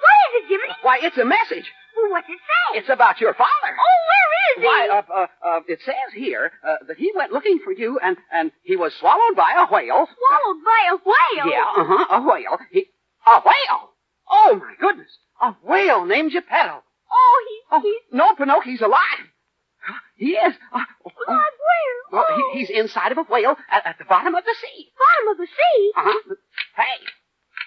[0.00, 0.76] What is it, Jiminy?
[0.80, 1.68] Why, it's a message.
[1.92, 2.78] Well, what's it say?
[2.80, 3.72] It's about your father.
[3.76, 4.27] Oh, where
[4.58, 8.16] Why, uh, uh, uh, it says here uh, that he went looking for you and,
[8.32, 10.06] and he was swallowed by a whale.
[10.06, 11.52] Swallowed by a whale?
[11.52, 12.58] Yeah, uh-huh, a whale.
[12.70, 12.86] He,
[13.26, 13.90] a whale?
[14.30, 15.10] Oh, my goodness.
[15.40, 16.82] A whale named Geppetto.
[17.10, 18.02] Oh, he, Oh, he's...
[18.12, 19.28] no, Pinocchio, he's alive.
[20.16, 20.54] He is.
[20.72, 21.94] Uh, oh, where?
[22.12, 22.50] well, oh.
[22.52, 24.90] he, he's inside of a whale at, at the bottom of the sea.
[24.98, 25.92] Bottom of the sea?
[25.96, 26.34] Uh-huh.
[26.76, 27.06] Hey,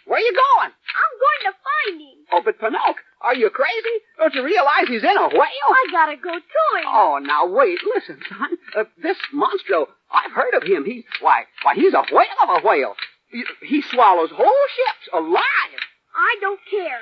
[0.05, 0.71] where are you going?
[0.71, 2.17] I'm going to find him.
[2.33, 3.97] Oh, but Pinocchio, are you crazy?
[4.17, 5.69] Don't you realize he's in a whale?
[5.71, 6.85] I gotta go to him.
[6.87, 8.57] Oh, now wait, listen, son.
[8.75, 10.85] Uh, this monstro, I've heard of him.
[10.85, 12.95] He's why, why, he's a whale of a whale.
[13.29, 15.81] He, he swallows whole ships alive.
[16.15, 17.01] I don't care.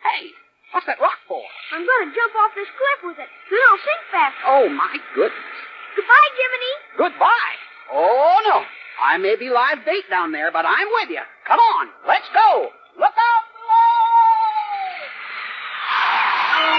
[0.00, 0.32] Hey,
[0.72, 1.42] what's that rock for?
[1.72, 3.28] I'm gonna jump off this cliff with it.
[3.50, 4.44] Then I'll sink faster.
[4.46, 5.60] Oh my goodness.
[5.94, 6.74] Goodbye, Jiminy.
[6.96, 7.56] Goodbye.
[7.92, 8.64] Oh no,
[9.02, 11.22] I may be live bait down there, but I'm with you.
[11.46, 12.70] Come on, let's go.
[12.96, 13.49] Look out
[16.72, 16.78] Oh,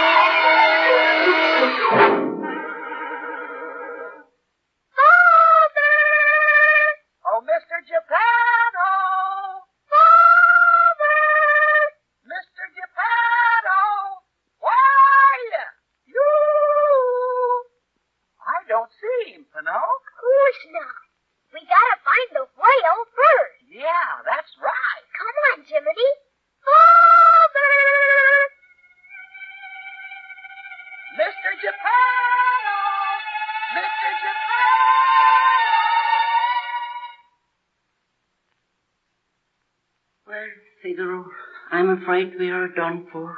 [42.76, 43.36] done for.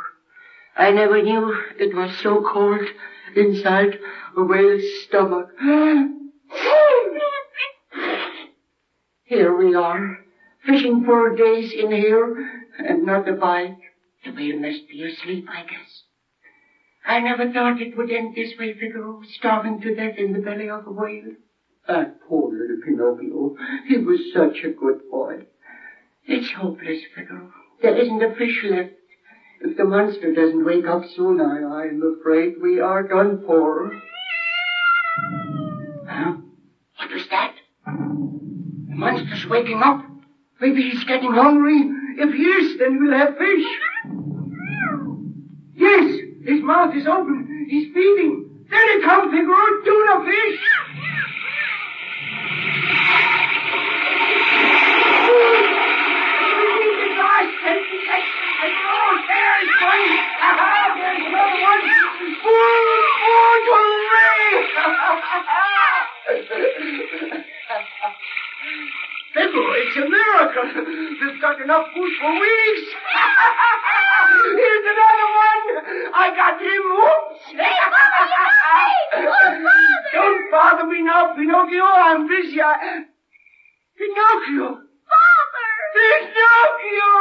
[0.75, 2.83] I never knew it was so cold
[3.35, 3.99] inside
[4.35, 5.47] a whale's stomach.
[9.23, 10.19] Here we are,
[10.65, 13.77] fishing for days in here, and not a bite.
[14.23, 16.03] The whale must be asleep, I guess.
[17.05, 20.69] I never thought it would end this way, Figaro, starving to death in the belly
[20.69, 21.31] of a whale.
[21.87, 23.55] That poor little Pinocchio.
[23.87, 25.45] He was such a good boy.
[26.25, 27.51] It's hopeless, Figaro.
[27.81, 28.91] There isn't a fish left.
[29.63, 33.89] If the monster doesn't wake up soon, I, I'm afraid we are done for.
[36.05, 36.33] Huh?
[36.97, 37.51] What was that?
[37.85, 40.01] The monster's waking up.
[40.59, 41.89] Maybe he's getting hungry.
[42.17, 43.63] If he is, then we'll have fish.
[45.75, 47.65] Yes, his mouth is open.
[47.69, 48.65] He's feeding.
[48.69, 49.83] There he comes, Figaro.
[49.85, 50.59] Tuna fish.
[69.33, 70.67] Figaro, it's a miracle.
[71.21, 72.87] We've got enough food for weeks.
[74.43, 75.65] Here's another one.
[76.13, 76.83] I got him.
[76.97, 77.43] Whoops.
[80.13, 81.83] Don't bother me now, Pinocchio.
[81.83, 82.61] I'm busy.
[82.61, 83.05] I...
[83.97, 84.92] Pinocchio.
[85.93, 87.13] Pinocchio!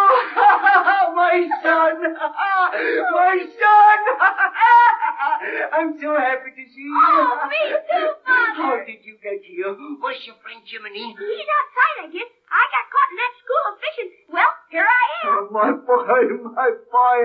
[1.19, 1.95] My son!
[3.17, 3.99] My son!
[5.73, 6.95] I'm so happy to see you.
[6.95, 8.63] Oh, me too, Father.
[8.63, 9.75] How did you get here?
[10.01, 11.15] Where's your friend Jiminy?
[11.19, 12.31] He's outside, I guess.
[12.53, 14.11] I got caught in that school of fishing.
[14.29, 15.29] Well, here I am.
[15.33, 17.19] Oh, my boy, my boy.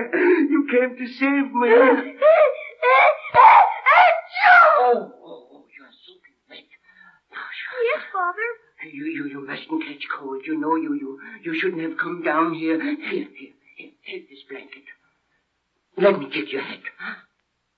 [0.48, 1.70] You came to save me.
[4.80, 6.64] Oh, oh, oh, you're soaking wet.
[7.30, 7.44] Now,
[7.82, 8.67] yes, Father.
[8.84, 10.42] You, you, you mustn't catch cold.
[10.46, 12.80] You know you, you, you shouldn't have come down here.
[12.80, 13.26] Here, here,
[13.76, 14.84] here, take this blanket.
[15.96, 16.80] Let me get your head.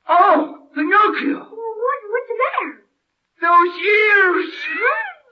[0.09, 1.39] Oh, Pinocchio!
[1.41, 2.85] What, what's the matter?
[3.41, 4.53] Those ears!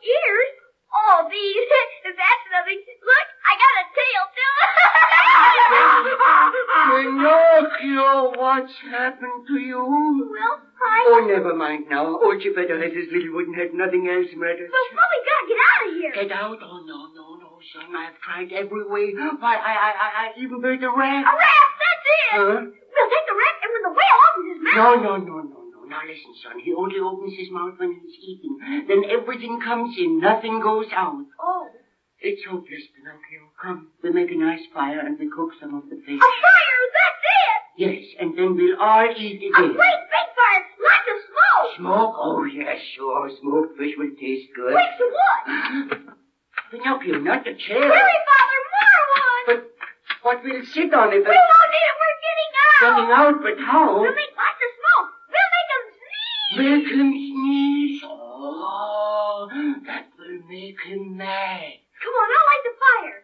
[0.00, 0.52] Ears?
[0.88, 1.68] Oh, these.
[2.16, 2.80] That's nothing.
[2.80, 4.54] Look, I got a tail, too.
[6.88, 9.78] Pinocchio, what's happened to you?
[10.32, 11.04] well, I...
[11.12, 12.06] Oh, never mind now.
[12.06, 13.74] Old Geppetto has his little wooden head.
[13.74, 14.70] Nothing else matters.
[14.72, 16.24] But, but we gotta get out of here.
[16.28, 16.58] Get out?
[16.62, 17.92] Oh, no, no, no, son.
[17.96, 19.12] I've tried every way.
[19.14, 21.26] Why, I, I, I, I even built a raft.
[21.28, 22.30] A raft, that's it.
[22.32, 22.60] Huh?
[22.64, 24.76] We'll take the raft, and when the whale opens his mouth...
[24.76, 25.58] no, no, no, no.
[25.72, 25.80] No.
[25.88, 26.60] Now listen, son.
[26.60, 28.54] He only opens his mouth when he's eating.
[28.88, 30.20] Then everything comes in.
[30.20, 31.24] Nothing goes out.
[31.40, 31.64] Oh,
[32.20, 33.48] It's hopeless, Pinocchio.
[33.62, 36.20] Come, we make a nice fire and we cook some of the fish.
[36.20, 37.60] a fire, that's it.
[37.78, 39.72] Yes, and then we'll all eat A again.
[39.72, 40.64] great big fire,
[41.78, 42.14] smoke.
[42.18, 43.30] Oh, yes, sure.
[43.40, 44.74] Smoked fish will taste good.
[44.74, 46.14] Wait, some wood.
[46.70, 47.80] Pinocchio, not the chair.
[47.80, 49.44] Hurry, Father, more one!
[49.46, 49.60] But
[50.22, 51.46] what will sit on if we it...
[51.48, 51.96] won't need it.
[51.98, 52.80] We're getting out.
[52.84, 54.00] Getting out, but how?
[54.00, 55.10] We'll make lots of smoke.
[55.32, 56.58] We'll make them sneeze.
[56.58, 58.02] Make him sneeze.
[58.04, 59.48] Oh,
[59.86, 61.72] that will make him mad.
[62.02, 63.20] Come on, I'll light the fire.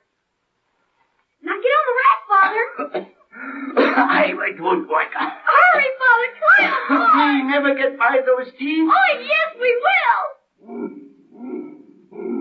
[1.42, 3.10] Now get on the rack, Father.
[3.76, 5.12] I it won't work.
[5.14, 7.36] Hurry, Father, climb on.
[7.36, 8.88] We never get by those teeth.
[8.90, 10.22] Oh, yes, we will.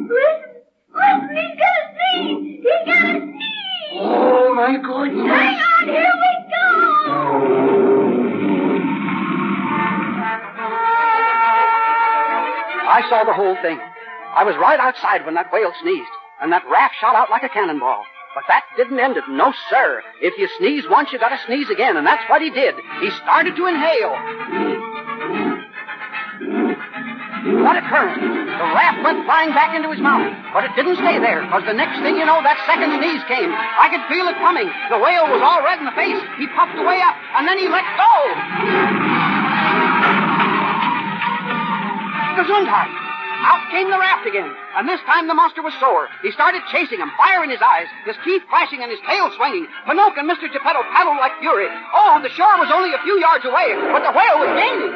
[0.10, 0.54] Listen,
[0.94, 2.62] listen, he's gonna sneeze.
[2.62, 4.00] He's gonna sneeze.
[4.00, 5.28] Oh, my goodness.
[5.28, 6.66] Hang on, here we go.
[12.86, 13.80] I saw the whole thing.
[14.36, 16.10] I was right outside when that whale sneezed,
[16.42, 18.04] and that raft shot out like a cannonball.
[18.34, 19.24] But that didn't end it.
[19.30, 20.02] No, sir.
[20.22, 22.74] If you sneeze once, you gotta sneeze again, and that's what he did.
[23.00, 24.18] He started to inhale.
[27.62, 28.18] What a current!
[28.18, 31.78] The raft went flying back into his mouth, but it didn't stay there, because the
[31.78, 33.54] next thing you know, that second sneeze came.
[33.54, 34.66] I could feel it coming.
[34.90, 36.18] The whale was all red in the face.
[36.42, 38.14] He puffed away up, and then he let go.
[42.42, 43.03] Gesundheit!
[43.44, 44.48] Out came the raft again,
[44.80, 46.08] and this time the monster was sore.
[46.24, 49.68] He started chasing him, fire in his eyes, his teeth flashing and his tail swinging.
[49.84, 50.48] Pinocchio and Mr.
[50.48, 51.68] Geppetto paddled like fury.
[51.92, 54.96] Oh, the shore was only a few yards away, but the whale was gaining.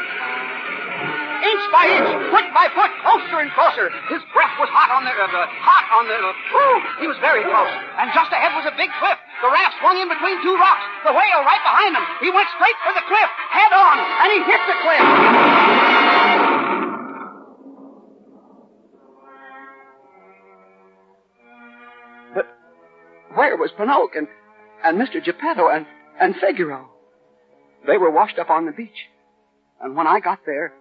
[1.37, 3.91] Inch by inch, foot by foot, closer and closer.
[4.09, 5.27] His breath was hot on the, uh,
[5.61, 7.69] hot on the, uh, he was very close.
[7.99, 9.19] And just ahead was a big cliff.
[9.43, 10.81] The raft swung in between two rocks.
[11.05, 12.05] The whale right behind him.
[12.25, 16.06] He went straight for the cliff, head on, and he hit the cliff.
[23.37, 24.27] Where was Pinocchio and,
[24.83, 25.23] and Mr.
[25.23, 25.85] Geppetto and,
[26.19, 26.89] and Figaro?
[27.85, 29.07] They were washed up on the beach.
[29.79, 30.73] And when I got there,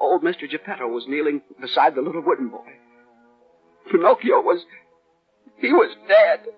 [0.00, 0.50] old Mr.
[0.50, 2.66] Geppetto was kneeling beside the little wooden boy.
[3.90, 4.64] Pinocchio was.
[5.58, 6.52] he was dead.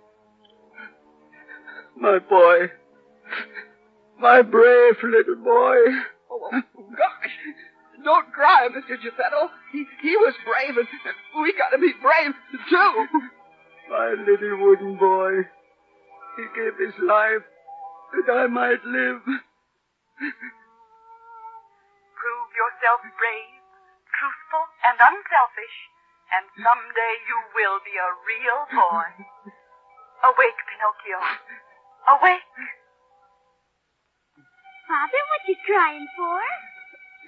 [1.97, 2.71] My boy.
[4.19, 5.77] My brave little boy.
[6.31, 7.33] Oh, oh, oh gosh.
[8.03, 9.01] Don't cry, Mr.
[9.01, 9.51] Geppetto.
[9.73, 10.89] He, he was brave, and
[11.43, 12.33] we gotta be brave,
[12.71, 13.29] too.
[13.93, 15.45] My little wooden boy.
[16.41, 17.45] He gave his life
[18.17, 19.21] that I might live.
[22.17, 23.61] Prove yourself brave,
[24.17, 25.77] truthful, and unselfish,
[26.33, 29.29] and someday you will be a real boy.
[30.25, 31.21] Awake, Pinocchio.
[32.17, 32.49] Awake.
[34.89, 36.41] Father, what you crying for?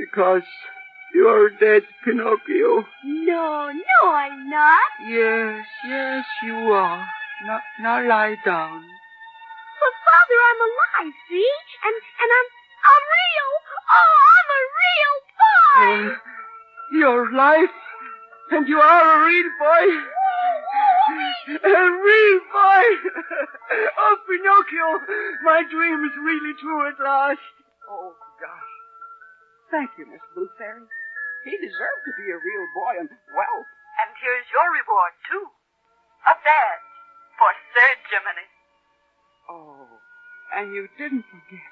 [0.01, 0.49] Because
[1.15, 2.85] you're dead, Pinocchio.
[3.05, 4.91] No, no, I'm not.
[5.09, 7.07] Yes, yes, you are.
[7.47, 8.85] Now, now lie down.
[9.81, 11.51] But Father, I'm alive, see?
[11.85, 12.49] And and I'm
[12.85, 13.51] I'm real.
[13.95, 16.15] Oh, I'm a real boy.
[16.15, 16.17] Uh,
[16.93, 17.77] your life,
[18.51, 19.87] and you are a real boy.
[21.49, 22.87] A real boy.
[23.99, 24.89] oh, Pinocchio,
[25.45, 27.41] my dream is really true at last.
[27.91, 28.75] Oh, gosh.
[29.71, 30.83] Thank you, Miss Blue Fairy.
[31.45, 33.59] He deserved to be a real boy, and, well,
[34.01, 35.47] And here's your reward, too.
[36.27, 36.89] A badge
[37.39, 38.49] for Sir Jiminy.
[39.51, 39.87] oh,
[40.57, 41.69] and you didn't forget.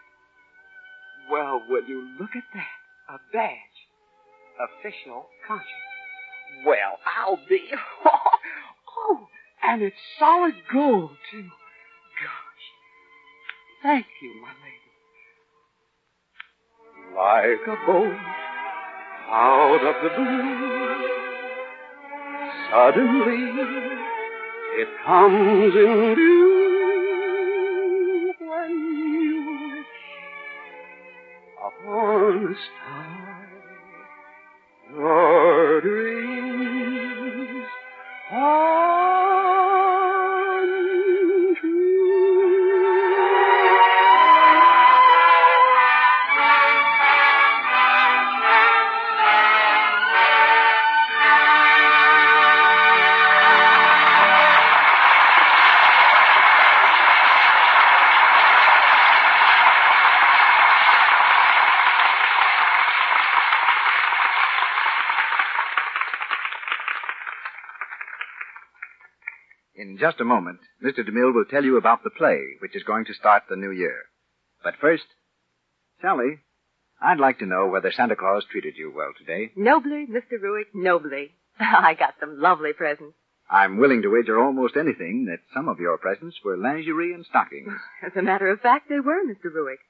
[1.30, 3.14] Well, will you look at that?
[3.14, 3.78] A badge.
[4.60, 5.90] Official conscience.
[6.66, 7.70] Well, I'll be.
[8.98, 9.28] oh,
[9.62, 11.48] and it's solid gold, too.
[12.20, 12.66] Gosh.
[13.82, 14.90] Thank you, my lady.
[17.16, 18.12] Like a bolt
[19.32, 21.08] out of the blue,
[22.70, 23.42] suddenly
[24.80, 26.52] it comes in view
[28.40, 28.70] when
[29.22, 29.38] you
[29.78, 29.96] wish
[31.58, 33.31] upon a star
[70.22, 71.00] a moment, Mr.
[71.06, 74.04] DeMille will tell you about the play, which is going to start the new year.
[74.64, 75.04] But first,
[76.00, 76.38] Sally,
[77.00, 79.50] I'd like to know whether Santa Claus treated you well today.
[79.56, 80.40] Nobly, Mr.
[80.40, 81.32] Ruick, nobly.
[81.60, 83.16] I got some lovely presents.
[83.50, 87.72] I'm willing to wager almost anything that some of your presents were lingerie and stockings.
[88.02, 89.52] As a matter of fact, they were, Mr.
[89.52, 89.80] Ruick.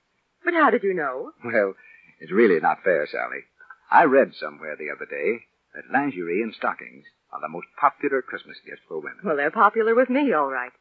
[0.45, 1.31] But how did you know?
[1.45, 1.75] Well,
[2.19, 3.45] it's really not fair, Sally.
[3.91, 8.59] I read somewhere the other day that lingerie and stockings are the most popular Christmas
[8.67, 9.19] gifts for women.
[9.25, 10.73] Well, they're popular with me, all right.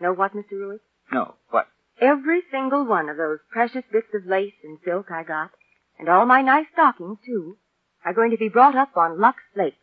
[0.00, 0.52] Know what, Mr.
[0.52, 0.80] Ruick?
[1.12, 1.68] No, what?
[2.00, 5.50] Every single one of those precious bits of lace and silk I got,
[5.98, 7.56] and all my nice stockings, too,
[8.04, 9.76] are going to be brought up on Lux Flakes.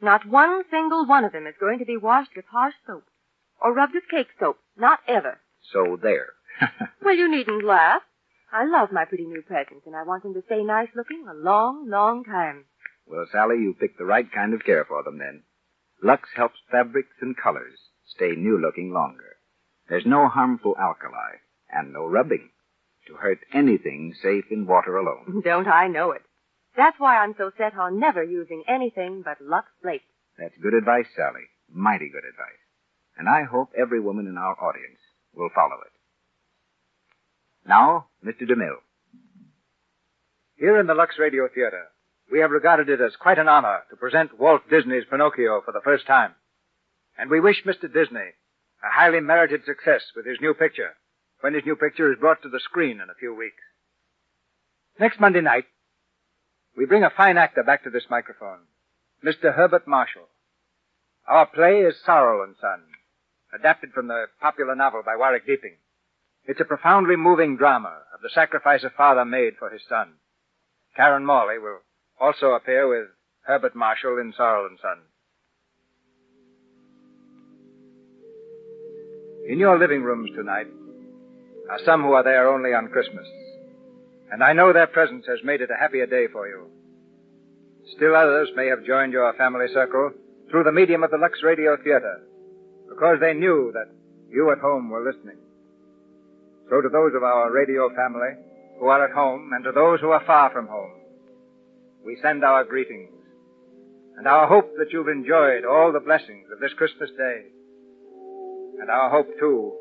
[0.00, 3.04] Not one single one of them is going to be washed with harsh soap
[3.60, 4.58] or rubbed with cake soap.
[4.76, 5.40] Not ever.
[5.72, 6.30] So there.
[7.04, 8.02] well, you needn't laugh.
[8.52, 11.34] I love my pretty new presents, and I want them to stay nice looking a
[11.34, 12.64] long, long time.
[13.06, 15.42] Well, Sally, you picked the right kind of care for them then.
[16.02, 19.36] Lux helps fabrics and colors stay new looking longer.
[19.88, 21.38] There's no harmful alkali
[21.70, 22.50] and no rubbing
[23.06, 25.42] to hurt anything safe in water alone.
[25.44, 26.22] Don't I know it?
[26.76, 30.04] That's why I'm so set on never using anything but Lux Flakes.
[30.38, 31.44] That's good advice, Sally.
[31.70, 32.62] Mighty good advice.
[33.16, 34.98] And I hope every woman in our audience
[35.34, 35.92] will follow it.
[37.68, 38.42] Now, Mr.
[38.42, 38.80] DeMille.
[40.56, 41.88] Here in the Lux Radio Theater,
[42.30, 45.82] we have regarded it as quite an honor to present Walt Disney's Pinocchio for the
[45.84, 46.34] first time.
[47.18, 47.92] And we wish Mr.
[47.92, 48.32] Disney
[48.82, 50.94] a highly merited success with his new picture,
[51.40, 53.62] when his new picture is brought to the screen in a few weeks.
[54.98, 55.64] Next Monday night,
[56.76, 58.60] we bring a fine actor back to this microphone,
[59.24, 59.54] Mr.
[59.54, 60.28] Herbert Marshall.
[61.28, 62.82] Our play is Sorrell and Son,
[63.54, 65.76] adapted from the popular novel by Warwick Deeping.
[66.44, 70.14] It's a profoundly moving drama of the sacrifice a father made for his son.
[70.96, 71.80] Karen Morley will
[72.22, 73.08] also appear with
[73.40, 74.98] Herbert Marshall in Sorrell and Son.
[79.48, 80.68] In your living rooms tonight
[81.68, 83.26] are some who are there only on Christmas,
[84.30, 86.68] and I know their presence has made it a happier day for you.
[87.96, 90.12] Still others may have joined your family circle
[90.48, 92.20] through the medium of the Lux Radio Theater,
[92.88, 93.90] because they knew that
[94.30, 95.38] you at home were listening.
[96.70, 98.38] So to those of our radio family
[98.78, 101.01] who are at home and to those who are far from home,
[102.04, 103.12] we send our greetings
[104.16, 107.46] and our hope that you've enjoyed all the blessings of this Christmas day.
[108.80, 109.72] And our hope, too,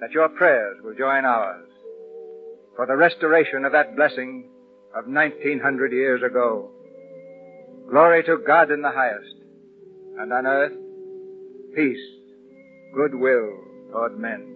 [0.00, 1.68] that your prayers will join ours
[2.76, 4.48] for the restoration of that blessing
[4.96, 6.70] of 1900 years ago.
[7.90, 9.34] Glory to God in the highest,
[10.18, 10.72] and on earth,
[11.74, 11.98] peace,
[12.94, 13.50] goodwill
[13.92, 14.53] toward men.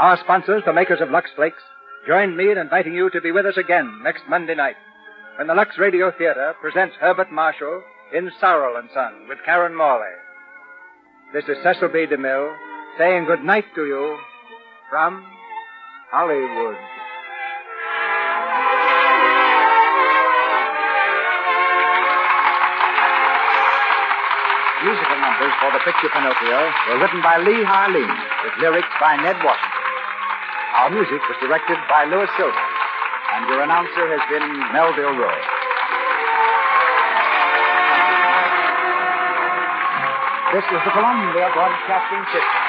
[0.00, 1.62] Our sponsors, the makers of Lux Flakes,
[2.08, 4.76] join me in inviting you to be with us again next Monday night
[5.36, 7.82] when the Lux Radio Theater presents Herbert Marshall
[8.16, 10.16] in Sorrell and Son with Karen Morley.
[11.34, 12.06] This is Cecil B.
[12.08, 12.56] DeMille
[12.96, 14.16] saying good night to you
[14.88, 15.22] from
[16.10, 16.80] Hollywood.
[24.80, 29.36] Musical numbers for the picture Pinocchio were written by Leigh Harline, with lyrics by Ned
[29.44, 29.69] Washington.
[30.70, 32.66] Our music was directed by Louis Silver,
[33.34, 35.46] and your announcer has been Melville Ruick.
[40.54, 42.59] This is the Columbia Broadcasting System.